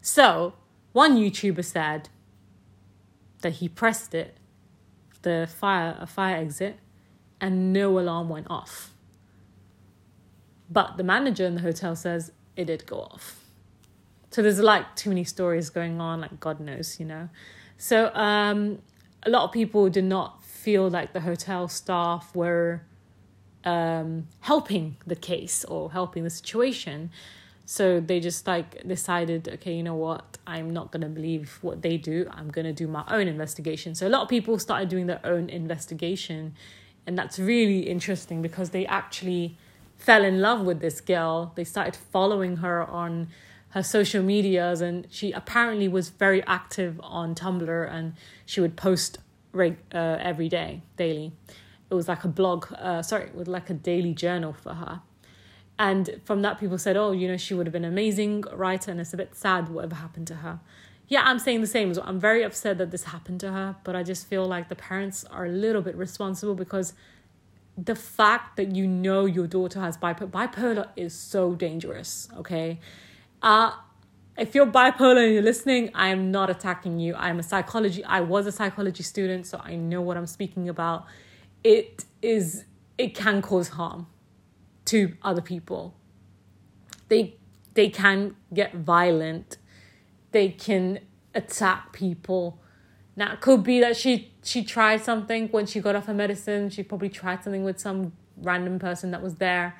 So, 0.00 0.54
one 0.92 1.18
YouTuber 1.18 1.64
said 1.64 2.08
that 3.46 3.52
he 3.52 3.68
pressed 3.68 4.12
it, 4.12 4.36
the 5.22 5.48
fire, 5.60 5.96
a 6.00 6.06
fire 6.06 6.34
exit, 6.34 6.80
and 7.40 7.72
no 7.72 7.96
alarm 7.96 8.28
went 8.28 8.48
off. 8.50 8.92
But 10.68 10.96
the 10.96 11.04
manager 11.04 11.46
in 11.46 11.54
the 11.54 11.60
hotel 11.60 11.94
says 11.94 12.32
it 12.56 12.64
did 12.64 12.86
go 12.86 13.02
off. 13.02 13.44
So 14.32 14.42
there's 14.42 14.58
like 14.58 14.96
too 14.96 15.10
many 15.10 15.22
stories 15.22 15.70
going 15.70 16.00
on, 16.00 16.22
like 16.22 16.40
God 16.40 16.58
knows, 16.58 16.98
you 16.98 17.06
know. 17.06 17.28
So 17.78 18.12
um, 18.14 18.82
a 19.22 19.30
lot 19.30 19.44
of 19.44 19.52
people 19.52 19.88
did 19.90 20.02
not 20.04 20.42
feel 20.42 20.90
like 20.90 21.12
the 21.12 21.20
hotel 21.20 21.68
staff 21.68 22.34
were 22.34 22.82
um, 23.62 24.26
helping 24.40 24.96
the 25.06 25.14
case 25.14 25.64
or 25.66 25.92
helping 25.92 26.24
the 26.24 26.30
situation. 26.30 27.10
So 27.68 27.98
they 27.98 28.20
just 28.20 28.46
like 28.46 28.86
decided, 28.86 29.48
okay, 29.54 29.74
you 29.74 29.82
know 29.82 29.96
what? 29.96 30.38
I'm 30.46 30.70
not 30.70 30.92
gonna 30.92 31.08
believe 31.08 31.58
what 31.62 31.82
they 31.82 31.96
do. 31.96 32.30
I'm 32.30 32.48
gonna 32.48 32.72
do 32.72 32.86
my 32.86 33.04
own 33.08 33.26
investigation. 33.26 33.96
So 33.96 34.06
a 34.06 34.08
lot 34.08 34.22
of 34.22 34.28
people 34.28 34.58
started 34.60 34.88
doing 34.88 35.08
their 35.08 35.20
own 35.24 35.50
investigation, 35.50 36.54
and 37.08 37.18
that's 37.18 37.40
really 37.40 37.80
interesting 37.80 38.40
because 38.40 38.70
they 38.70 38.86
actually 38.86 39.58
fell 39.96 40.24
in 40.24 40.40
love 40.40 40.60
with 40.64 40.78
this 40.78 41.00
girl. 41.00 41.52
They 41.56 41.64
started 41.64 41.96
following 41.96 42.58
her 42.58 42.84
on 42.84 43.28
her 43.70 43.82
social 43.82 44.22
medias, 44.22 44.80
and 44.80 45.08
she 45.10 45.32
apparently 45.32 45.88
was 45.88 46.10
very 46.10 46.44
active 46.44 47.00
on 47.02 47.34
Tumblr, 47.34 47.90
and 47.90 48.14
she 48.44 48.60
would 48.60 48.76
post 48.76 49.18
reg- 49.50 49.82
uh, 49.92 50.18
every 50.20 50.48
day, 50.48 50.82
daily. 50.96 51.32
It 51.90 51.94
was 51.94 52.06
like 52.06 52.22
a 52.22 52.28
blog, 52.28 52.72
uh, 52.78 53.02
sorry, 53.02 53.30
was 53.34 53.48
like 53.48 53.70
a 53.70 53.74
daily 53.74 54.14
journal 54.14 54.52
for 54.52 54.74
her. 54.74 55.00
And 55.78 56.20
from 56.24 56.42
that, 56.42 56.58
people 56.58 56.78
said, 56.78 56.96
"Oh, 56.96 57.12
you 57.12 57.28
know, 57.28 57.36
she 57.36 57.54
would 57.54 57.66
have 57.66 57.72
been 57.72 57.84
an 57.84 57.92
amazing 57.92 58.44
writer," 58.52 58.90
and 58.90 59.00
it's 59.00 59.12
a 59.12 59.16
bit 59.16 59.34
sad 59.34 59.68
whatever 59.68 59.96
happened 59.96 60.26
to 60.28 60.36
her. 60.36 60.60
Yeah, 61.08 61.22
I'm 61.24 61.38
saying 61.38 61.60
the 61.60 61.66
same. 61.66 61.92
I'm 62.02 62.18
very 62.18 62.42
upset 62.42 62.78
that 62.78 62.90
this 62.90 63.04
happened 63.04 63.40
to 63.40 63.52
her, 63.52 63.76
but 63.84 63.94
I 63.94 64.02
just 64.02 64.26
feel 64.26 64.44
like 64.46 64.68
the 64.68 64.74
parents 64.74 65.24
are 65.24 65.46
a 65.46 65.50
little 65.50 65.82
bit 65.82 65.94
responsible 65.96 66.54
because 66.54 66.94
the 67.76 67.94
fact 67.94 68.56
that 68.56 68.74
you 68.74 68.86
know 68.86 69.26
your 69.26 69.46
daughter 69.46 69.80
has 69.80 69.96
bipolar 69.98 70.30
bipolar 70.30 70.88
is 70.96 71.14
so 71.14 71.54
dangerous 71.54 72.28
okay 72.36 72.78
uh 73.42 73.70
if 74.38 74.54
you're 74.54 74.66
bipolar 74.66 75.24
and 75.24 75.34
you're 75.34 75.42
listening 75.42 75.90
i 75.94 76.08
am 76.08 76.30
not 76.30 76.48
attacking 76.48 76.98
you 76.98 77.14
i'm 77.16 77.38
a 77.38 77.42
psychology 77.42 78.02
i 78.04 78.18
was 78.20 78.46
a 78.46 78.52
psychology 78.52 79.02
student 79.02 79.46
so 79.46 79.60
i 79.62 79.76
know 79.76 80.00
what 80.00 80.16
i'm 80.16 80.26
speaking 80.26 80.68
about 80.68 81.04
it 81.62 82.04
is 82.22 82.64
it 82.96 83.14
can 83.14 83.42
cause 83.42 83.68
harm 83.68 84.06
to 84.86 85.14
other 85.22 85.42
people. 85.42 85.94
They 87.08 87.36
they 87.74 87.88
can 87.88 88.36
get 88.52 88.74
violent. 88.74 89.58
They 90.32 90.48
can 90.48 91.00
attack 91.34 91.92
people. 91.92 92.58
Now 93.14 93.32
it 93.34 93.40
could 93.40 93.62
be 93.62 93.80
that 93.80 93.96
she 93.96 94.32
she 94.42 94.64
tried 94.64 95.02
something 95.02 95.48
when 95.48 95.66
she 95.66 95.80
got 95.80 95.94
off 95.94 96.06
her 96.06 96.14
medicine. 96.14 96.70
She 96.70 96.82
probably 96.82 97.08
tried 97.08 97.44
something 97.44 97.64
with 97.64 97.78
some 97.78 98.12
random 98.38 98.78
person 98.78 99.10
that 99.12 99.22
was 99.22 99.36
there 99.36 99.76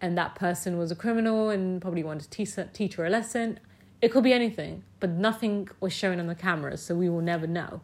and 0.00 0.16
that 0.16 0.34
person 0.34 0.78
was 0.78 0.90
a 0.90 0.96
criminal 0.96 1.50
and 1.50 1.80
probably 1.80 2.02
wanted 2.02 2.22
to 2.22 2.30
teach, 2.30 2.56
teach 2.72 2.94
her 2.94 3.04
a 3.04 3.10
lesson. 3.10 3.60
It 4.00 4.10
could 4.10 4.24
be 4.24 4.32
anything 4.32 4.82
but 4.98 5.10
nothing 5.10 5.68
was 5.80 5.92
shown 5.92 6.18
on 6.18 6.26
the 6.26 6.34
cameras, 6.34 6.82
so 6.82 6.94
we 6.94 7.08
will 7.08 7.20
never 7.20 7.46
know. 7.46 7.82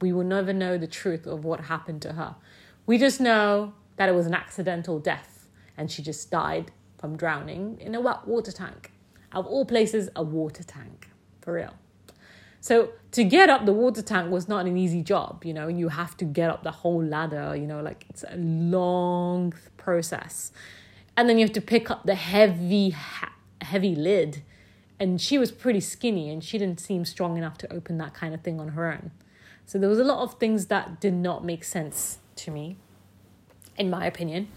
We 0.00 0.12
will 0.12 0.24
never 0.24 0.52
know 0.52 0.78
the 0.78 0.86
truth 0.86 1.26
of 1.26 1.44
what 1.44 1.62
happened 1.62 2.02
to 2.02 2.12
her. 2.12 2.36
We 2.86 2.98
just 2.98 3.20
know 3.20 3.74
that 3.96 4.08
it 4.08 4.14
was 4.14 4.26
an 4.26 4.34
accidental 4.34 5.00
death 5.00 5.37
and 5.78 5.90
she 5.90 6.02
just 6.02 6.30
died 6.30 6.72
from 6.98 7.16
drowning 7.16 7.78
in 7.80 7.94
a 7.94 8.00
water 8.00 8.52
tank. 8.52 8.92
Of 9.32 9.46
all 9.46 9.64
places, 9.64 10.10
a 10.16 10.22
water 10.22 10.64
tank, 10.64 11.08
for 11.40 11.54
real. 11.54 11.74
So 12.60 12.90
to 13.12 13.24
get 13.24 13.48
up 13.48 13.66
the 13.66 13.72
water 13.72 14.02
tank 14.02 14.30
was 14.30 14.48
not 14.48 14.66
an 14.66 14.76
easy 14.76 15.02
job, 15.02 15.44
you 15.44 15.54
know, 15.54 15.68
you 15.68 15.88
have 15.88 16.16
to 16.16 16.24
get 16.24 16.50
up 16.50 16.64
the 16.64 16.72
whole 16.72 17.02
ladder, 17.02 17.54
you 17.54 17.66
know, 17.66 17.80
like 17.80 18.04
it's 18.10 18.24
a 18.28 18.36
long 18.36 19.54
process. 19.76 20.50
And 21.16 21.28
then 21.28 21.38
you 21.38 21.44
have 21.44 21.54
to 21.54 21.60
pick 21.60 21.90
up 21.90 22.04
the 22.04 22.16
heavy 22.16 22.94
heavy 23.62 23.94
lid. 23.94 24.42
And 24.98 25.20
she 25.20 25.38
was 25.38 25.52
pretty 25.52 25.80
skinny 25.80 26.30
and 26.30 26.42
she 26.42 26.58
didn't 26.58 26.80
seem 26.80 27.04
strong 27.04 27.36
enough 27.36 27.56
to 27.58 27.72
open 27.72 27.98
that 27.98 28.14
kind 28.14 28.34
of 28.34 28.40
thing 28.40 28.58
on 28.58 28.68
her 28.68 28.90
own. 28.92 29.12
So 29.64 29.78
there 29.78 29.88
was 29.88 30.00
a 30.00 30.04
lot 30.04 30.22
of 30.22 30.38
things 30.40 30.66
that 30.66 31.00
did 31.00 31.14
not 31.14 31.44
make 31.44 31.62
sense 31.62 32.18
to 32.36 32.50
me 32.50 32.78
in 33.78 33.88
my 33.88 34.04
opinion. 34.06 34.48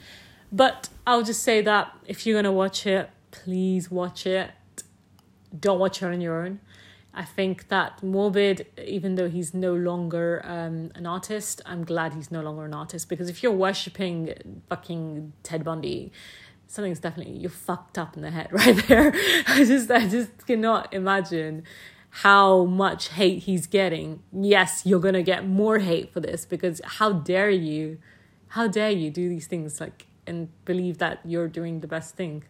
But 0.51 0.89
I'll 1.07 1.23
just 1.23 1.43
say 1.43 1.61
that 1.61 1.93
if 2.05 2.25
you're 2.25 2.37
gonna 2.37 2.51
watch 2.51 2.85
it, 2.85 3.09
please 3.31 3.89
watch 3.89 4.25
it. 4.25 4.51
Don't 5.57 5.79
watch 5.79 6.01
it 6.01 6.05
on 6.05 6.21
your 6.21 6.45
own. 6.45 6.59
I 7.13 7.25
think 7.25 7.67
that 7.67 8.01
Morbid, 8.01 8.65
even 8.85 9.15
though 9.15 9.29
he's 9.29 9.53
no 9.53 9.73
longer 9.73 10.41
um, 10.45 10.91
an 10.95 11.05
artist, 11.05 11.61
I'm 11.65 11.83
glad 11.83 12.13
he's 12.13 12.31
no 12.31 12.41
longer 12.41 12.65
an 12.65 12.73
artist 12.73 13.09
because 13.09 13.29
if 13.29 13.43
you're 13.43 13.51
worshipping 13.51 14.61
fucking 14.69 15.33
Ted 15.43 15.63
Bundy, 15.63 16.11
something's 16.67 16.99
definitely 16.99 17.33
you're 17.33 17.49
fucked 17.49 17.97
up 17.97 18.15
in 18.15 18.21
the 18.21 18.31
head 18.31 18.47
right 18.51 18.75
there. 18.87 19.13
I 19.47 19.63
just 19.65 19.91
I 19.91 20.07
just 20.07 20.45
cannot 20.47 20.93
imagine 20.93 21.63
how 22.11 22.65
much 22.65 23.09
hate 23.09 23.43
he's 23.43 23.67
getting. 23.67 24.21
Yes, 24.31 24.85
you're 24.85 24.99
gonna 24.99 25.23
get 25.23 25.45
more 25.45 25.79
hate 25.79 26.13
for 26.13 26.21
this 26.21 26.45
because 26.45 26.81
how 26.83 27.11
dare 27.11 27.49
you 27.49 27.97
how 28.49 28.67
dare 28.67 28.91
you 28.91 29.09
do 29.09 29.29
these 29.29 29.47
things 29.47 29.79
like 29.79 30.07
and 30.31 30.49
believe 30.65 30.97
that 30.97 31.19
you're 31.31 31.51
doing 31.59 31.81
the 31.81 31.87
best 31.95 32.15
thing. 32.15 32.43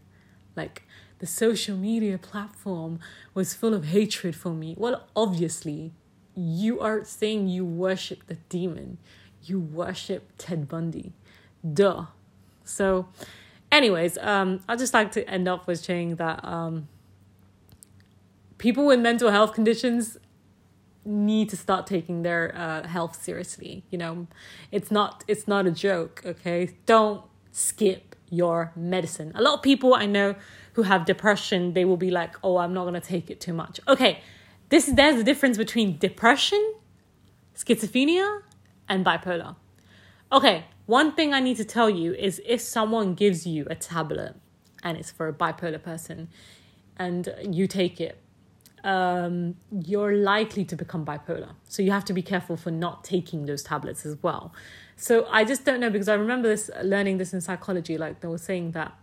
Like 0.55 0.83
the 1.19 1.27
social 1.27 1.75
media 1.89 2.17
platform 2.17 2.99
was 3.33 3.53
full 3.53 3.73
of 3.73 3.83
hatred 3.95 4.35
for 4.35 4.53
me. 4.63 4.69
Well 4.77 5.07
obviously 5.15 5.91
you 6.35 6.79
are 6.79 7.03
saying 7.03 7.47
you 7.47 7.63
worship 7.65 8.19
the 8.27 8.37
demon. 8.55 8.89
You 9.43 9.59
worship 9.59 10.21
ted 10.37 10.67
bundy. 10.69 11.13
Duh. 11.79 12.05
So 12.63 13.07
anyways 13.71 14.17
um 14.17 14.59
i'd 14.67 14.77
just 14.77 14.93
like 14.93 15.11
to 15.13 15.27
end 15.29 15.47
off 15.47 15.65
with 15.65 15.79
saying 15.79 16.15
that 16.17 16.43
um 16.43 16.87
people 18.57 18.85
with 18.85 18.99
mental 18.99 19.31
health 19.31 19.53
conditions 19.53 20.17
need 21.03 21.49
to 21.49 21.57
start 21.57 21.87
taking 21.87 22.21
their 22.21 22.53
uh, 22.55 22.87
health 22.87 23.15
seriously 23.23 23.83
you 23.89 23.97
know? 23.97 24.27
It's 24.71 24.91
not 24.91 25.23
it's 25.27 25.47
not 25.47 25.65
a 25.65 25.71
joke 25.71 26.21
okay? 26.25 26.71
Don't 26.85 27.23
skip 27.51 28.15
your 28.29 28.71
medicine 28.75 29.31
a 29.35 29.41
lot 29.41 29.55
of 29.55 29.61
people 29.61 29.93
i 29.93 30.05
know 30.05 30.35
who 30.73 30.83
have 30.83 31.05
depression 31.05 31.73
they 31.73 31.83
will 31.83 31.97
be 31.97 32.11
like 32.11 32.35
oh 32.43 32.57
i'm 32.57 32.73
not 32.73 32.83
going 32.83 32.93
to 32.93 33.01
take 33.01 33.29
it 33.29 33.41
too 33.41 33.53
much 33.53 33.79
okay 33.87 34.21
this 34.69 34.85
there's 34.85 35.19
a 35.19 35.23
difference 35.23 35.57
between 35.57 35.97
depression 35.97 36.73
schizophrenia 37.55 38.41
and 38.87 39.05
bipolar 39.05 39.55
okay 40.31 40.65
one 40.85 41.13
thing 41.13 41.33
i 41.33 41.39
need 41.39 41.57
to 41.57 41.65
tell 41.65 41.89
you 41.89 42.13
is 42.13 42.41
if 42.45 42.61
someone 42.61 43.13
gives 43.13 43.45
you 43.45 43.67
a 43.69 43.75
tablet 43.75 44.35
and 44.83 44.97
it's 44.97 45.11
for 45.11 45.27
a 45.27 45.33
bipolar 45.33 45.81
person 45.81 46.29
and 46.97 47.33
you 47.49 47.67
take 47.67 47.99
it 47.99 48.17
um, 48.83 49.55
you're 49.71 50.15
likely 50.15 50.65
to 50.65 50.75
become 50.75 51.05
bipolar. 51.05 51.53
So 51.67 51.83
you 51.83 51.91
have 51.91 52.05
to 52.05 52.13
be 52.13 52.21
careful 52.21 52.57
for 52.57 52.71
not 52.71 53.03
taking 53.03 53.45
those 53.45 53.63
tablets 53.63 54.05
as 54.05 54.17
well. 54.21 54.53
So 54.95 55.27
I 55.29 55.43
just 55.43 55.65
don't 55.65 55.79
know 55.79 55.89
because 55.89 56.09
I 56.09 56.13
remember 56.13 56.47
this 56.47 56.69
learning 56.83 57.17
this 57.17 57.33
in 57.33 57.41
psychology. 57.41 57.97
Like 57.97 58.21
they 58.21 58.27
were 58.27 58.37
saying 58.37 58.71
that 58.71 58.95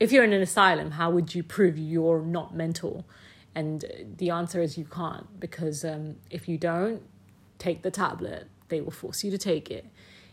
if 0.00 0.10
you're 0.10 0.24
in 0.24 0.32
an 0.32 0.42
asylum, 0.42 0.92
how 0.92 1.10
would 1.10 1.34
you 1.34 1.42
prove 1.42 1.78
you're 1.78 2.22
not 2.22 2.54
mental? 2.54 3.06
And 3.54 3.84
the 4.16 4.30
answer 4.30 4.62
is 4.62 4.78
you 4.78 4.84
can't 4.84 5.38
because 5.38 5.84
um, 5.84 6.16
if 6.30 6.48
you 6.48 6.58
don't 6.58 7.02
take 7.58 7.82
the 7.82 7.90
tablet, 7.90 8.48
they 8.68 8.80
will 8.80 8.90
force 8.90 9.22
you 9.22 9.30
to 9.30 9.38
take 9.38 9.70
it. 9.70 9.86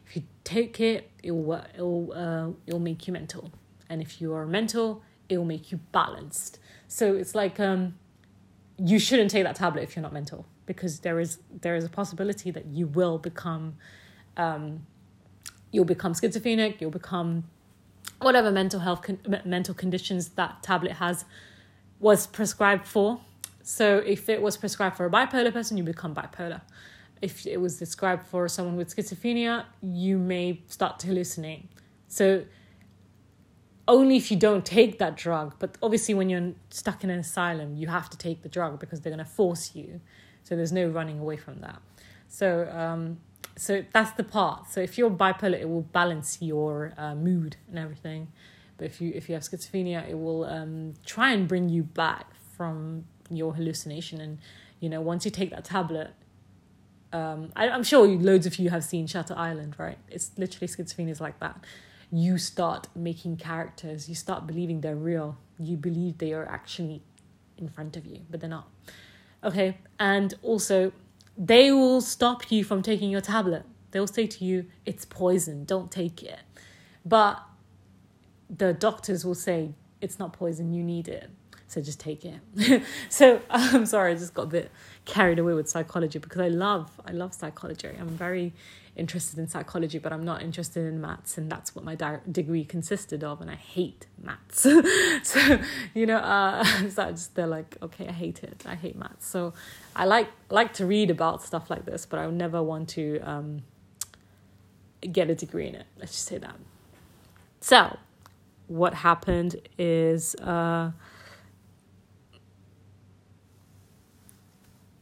If 0.07 0.15
you 0.15 0.23
take 0.43 0.79
it, 0.79 1.11
it 1.21 1.31
will 1.31 1.63
it 1.75 1.81
will 1.81 2.13
uh, 2.13 2.49
it 2.65 2.73
will 2.73 2.79
make 2.79 3.05
you 3.07 3.13
mental, 3.13 3.51
and 3.89 4.01
if 4.01 4.19
you 4.19 4.33
are 4.33 4.47
mental, 4.47 5.03
it 5.27 5.37
will 5.37 5.45
make 5.45 5.71
you 5.71 5.79
balanced. 5.91 6.57
So 6.87 7.13
it's 7.15 7.35
like 7.35 7.59
um, 7.59 7.95
you 8.77 8.97
shouldn't 8.97 9.29
take 9.29 9.43
that 9.43 9.55
tablet 9.55 9.83
if 9.83 9.95
you're 9.95 10.01
not 10.01 10.13
mental 10.13 10.47
because 10.65 11.01
there 11.01 11.19
is 11.19 11.39
there 11.61 11.75
is 11.75 11.85
a 11.85 11.89
possibility 11.89 12.49
that 12.49 12.65
you 12.65 12.87
will 12.87 13.19
become 13.19 13.75
um, 14.39 14.85
you'll 15.71 15.85
become 15.85 16.13
schizophrenic 16.13 16.79
you'll 16.81 16.89
become 16.91 17.43
whatever 18.21 18.51
mental 18.51 18.79
health 18.79 19.01
con- 19.01 19.19
mental 19.45 19.73
conditions 19.73 20.29
that 20.29 20.63
tablet 20.63 20.93
has 20.93 21.25
was 21.99 22.27
prescribed 22.27 22.85
for 22.85 23.19
so 23.61 23.97
if 23.97 24.29
it 24.29 24.41
was 24.41 24.57
prescribed 24.57 24.95
for 24.97 25.05
a 25.05 25.11
bipolar 25.11 25.53
person 25.53 25.77
you 25.77 25.83
become 25.83 26.15
bipolar 26.15 26.61
if 27.21 27.45
it 27.45 27.57
was 27.57 27.77
prescribed 27.77 28.25
for 28.25 28.47
someone 28.47 28.75
with 28.75 28.95
schizophrenia 28.95 29.65
you 29.81 30.17
may 30.17 30.61
start 30.67 30.97
to 30.99 31.07
hallucinate 31.07 31.65
so 32.07 32.43
only 33.89 34.15
if 34.15 34.29
you 34.29 34.37
don't 34.37 34.65
take 34.65 34.99
that 34.99 35.17
drug. 35.17 35.55
But 35.59 35.77
obviously, 35.81 36.13
when 36.13 36.29
you're 36.29 36.53
stuck 36.69 37.03
in 37.03 37.09
an 37.09 37.19
asylum, 37.19 37.75
you 37.75 37.87
have 37.87 38.09
to 38.11 38.17
take 38.17 38.43
the 38.43 38.49
drug 38.49 38.79
because 38.79 39.01
they're 39.01 39.11
going 39.11 39.25
to 39.25 39.29
force 39.29 39.75
you. 39.75 39.99
So 40.43 40.55
there's 40.55 40.71
no 40.71 40.87
running 40.87 41.19
away 41.19 41.35
from 41.35 41.59
that. 41.61 41.81
So 42.27 42.69
um, 42.71 43.19
so 43.55 43.83
that's 43.91 44.11
the 44.11 44.23
part. 44.23 44.69
So 44.69 44.79
if 44.81 44.97
you're 44.97 45.09
bipolar, 45.09 45.59
it 45.59 45.69
will 45.69 45.81
balance 45.81 46.37
your 46.41 46.93
uh, 46.97 47.15
mood 47.15 47.57
and 47.67 47.77
everything. 47.77 48.29
But 48.77 48.85
if 48.85 49.01
you 49.01 49.11
if 49.13 49.27
you 49.27 49.35
have 49.35 49.43
schizophrenia, 49.43 50.09
it 50.09 50.17
will 50.17 50.45
um, 50.45 50.93
try 51.05 51.31
and 51.31 51.47
bring 51.47 51.69
you 51.69 51.83
back 51.83 52.33
from 52.55 53.05
your 53.29 53.53
hallucination. 53.55 54.21
And 54.21 54.39
you 54.79 54.89
know, 54.89 55.01
once 55.01 55.25
you 55.25 55.31
take 55.31 55.49
that 55.51 55.65
tablet, 55.65 56.11
um, 57.11 57.51
I, 57.55 57.67
am 57.67 57.83
sure 57.83 58.07
loads 58.07 58.45
of 58.45 58.57
you 58.57 58.69
have 58.69 58.83
seen 58.83 59.07
Shutter 59.07 59.35
Island, 59.35 59.75
right? 59.77 59.97
It's 60.09 60.31
literally 60.37 60.67
schizophrenia 60.67 61.11
is 61.11 61.21
like 61.21 61.39
that 61.39 61.65
you 62.11 62.37
start 62.37 62.87
making 62.95 63.37
characters, 63.37 64.09
you 64.09 64.15
start 64.15 64.47
believing 64.47 64.81
they're 64.81 64.95
real, 64.95 65.37
you 65.59 65.77
believe 65.77 66.17
they 66.17 66.33
are 66.33 66.45
actually 66.45 67.03
in 67.57 67.69
front 67.69 67.95
of 67.95 68.05
you, 68.05 68.21
but 68.29 68.39
they're 68.39 68.49
not. 68.49 68.67
Okay, 69.43 69.77
and 69.99 70.33
also 70.41 70.91
they 71.39 71.71
will 71.71 72.01
stop 72.01 72.51
you 72.51 72.63
from 72.63 72.83
taking 72.83 73.09
your 73.09 73.21
tablet. 73.21 73.63
They'll 73.91 74.05
say 74.05 74.27
to 74.27 74.45
you, 74.45 74.67
it's 74.85 75.05
poison, 75.05 75.65
don't 75.65 75.91
take 75.91 76.21
it. 76.21 76.41
But 77.03 77.41
the 78.55 78.73
doctors 78.73 79.25
will 79.25 79.35
say, 79.35 79.73
it's 80.01 80.19
not 80.19 80.33
poison, 80.33 80.73
you 80.73 80.83
need 80.83 81.07
it 81.07 81.31
so 81.69 81.81
just 81.81 81.99
take 81.99 82.25
it. 82.25 82.83
so 83.09 83.41
I'm 83.49 83.85
sorry, 83.85 84.11
I 84.11 84.15
just 84.15 84.33
got 84.33 84.43
a 84.43 84.47
bit 84.47 84.71
carried 85.09 85.39
away 85.39 85.53
with 85.53 85.67
psychology 85.67 86.19
because 86.19 86.39
I 86.39 86.47
love 86.49 86.89
I 87.05 87.11
love 87.11 87.33
psychology. 87.33 87.89
I'm 87.99 88.09
very 88.09 88.53
interested 88.95 89.39
in 89.39 89.47
psychology, 89.47 89.97
but 89.97 90.13
I'm 90.13 90.23
not 90.23 90.41
interested 90.43 90.85
in 90.85 91.01
maths, 91.01 91.37
and 91.37 91.51
that's 91.51 91.73
what 91.75 91.83
my 91.83 91.95
di- 91.95 92.19
degree 92.31 92.63
consisted 92.63 93.23
of, 93.23 93.41
and 93.41 93.49
I 93.49 93.55
hate 93.55 94.05
maths. 94.21 94.67
so 95.23 95.59
you 95.93 96.05
know, 96.05 96.17
uh, 96.17 96.63
so 96.89 97.03
I 97.03 97.11
just 97.11 97.35
they're 97.35 97.47
like, 97.47 97.77
okay, 97.81 98.07
I 98.07 98.11
hate 98.11 98.43
it. 98.43 98.63
I 98.67 98.75
hate 98.75 98.95
maths. 98.95 99.27
So 99.27 99.53
I 99.95 100.05
like 100.05 100.29
like 100.49 100.73
to 100.73 100.85
read 100.85 101.09
about 101.09 101.41
stuff 101.41 101.69
like 101.69 101.85
this, 101.85 102.05
but 102.05 102.19
I 102.19 102.25
would 102.27 102.35
never 102.35 102.61
want 102.61 102.89
to 102.89 103.19
um, 103.19 103.63
get 105.11 105.29
a 105.29 105.35
degree 105.35 105.67
in 105.67 105.75
it. 105.75 105.87
Let's 105.97 106.11
just 106.11 106.25
say 106.25 106.37
that. 106.37 106.55
So, 107.61 107.97
what 108.67 108.93
happened 108.93 109.55
is. 109.77 110.35
Uh, 110.35 110.91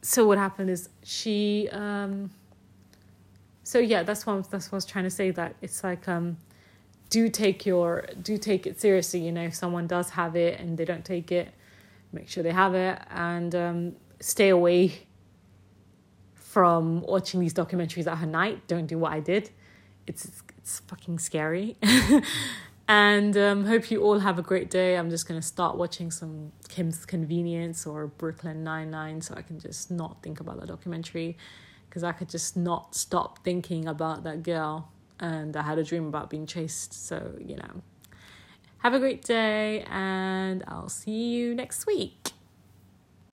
so 0.08 0.26
what 0.26 0.38
happened 0.38 0.70
is 0.70 0.90
she 1.04 1.68
um 1.72 2.30
so 3.64 3.80
yeah 3.80 4.04
that's 4.04 4.26
what 4.26 4.50
that's 4.50 4.68
what 4.68 4.76
I 4.76 4.78
was 4.78 4.86
trying 4.86 5.04
to 5.04 5.10
say 5.10 5.32
that 5.32 5.56
it's 5.62 5.84
like 5.84 6.08
um 6.08 6.38
do 7.10 7.30
take 7.30 7.66
your 7.66 8.08
do 8.22 8.38
take 8.38 8.66
it 8.68 8.80
seriously 8.80 9.20
you 9.20 9.32
know 9.32 9.44
if 9.44 9.56
someone 9.56 9.88
does 9.88 10.12
have 10.12 10.36
it 10.36 10.60
and 10.60 10.78
they 10.78 10.86
don't 10.86 11.06
take 11.06 11.32
it 11.32 11.50
make 12.12 12.30
sure 12.30 12.44
they 12.44 12.52
have 12.52 12.74
it 12.74 13.00
and 13.12 13.54
um 13.56 13.96
stay 14.20 14.50
away 14.50 15.08
from 16.58 17.02
watching 17.02 17.40
these 17.40 17.54
documentaries 17.54 18.08
at 18.08 18.18
her 18.18 18.26
night. 18.26 18.68
Don't 18.68 18.88
do 18.88 18.98
what 18.98 19.14
I 19.14 19.20
did. 19.20 19.52
It's 20.08 20.42
it's 20.58 20.80
fucking 20.88 21.20
scary 21.20 21.76
And 22.90 23.36
um, 23.36 23.66
hope 23.66 23.92
you 23.92 24.02
all 24.02 24.20
have 24.20 24.40
a 24.40 24.42
great 24.42 24.70
day. 24.70 24.96
I'm 24.98 25.10
just 25.10 25.28
gonna 25.28 25.42
start 25.42 25.78
watching 25.78 26.10
some 26.10 26.54
Kim's 26.70 27.06
Convenience 27.06 27.86
or 27.86 28.08
Brooklyn 28.08 28.64
Nine 28.64 28.90
Nine, 28.90 29.20
so 29.22 29.36
I 29.36 29.42
can 29.42 29.60
just 29.60 29.92
not 29.92 30.24
think 30.24 30.40
about 30.40 30.60
that 30.62 30.68
documentary, 30.68 31.38
because 31.90 32.04
I 32.04 32.14
could 32.14 32.30
just 32.30 32.56
not 32.56 32.96
stop 32.96 33.44
thinking 33.44 33.88
about 33.88 34.24
that 34.24 34.42
girl. 34.44 34.90
And 35.20 35.58
I 35.58 35.64
had 35.64 35.80
a 35.80 35.84
dream 35.84 36.08
about 36.08 36.30
being 36.30 36.46
chased. 36.46 36.94
So 36.94 37.36
you 37.40 37.58
know, 37.58 37.82
have 38.80 38.94
a 38.94 39.00
great 39.00 39.24
day, 39.24 39.84
and 39.90 40.64
I'll 40.68 40.88
see 40.90 41.34
you 41.34 41.56
next 41.56 41.86
week. 41.88 42.32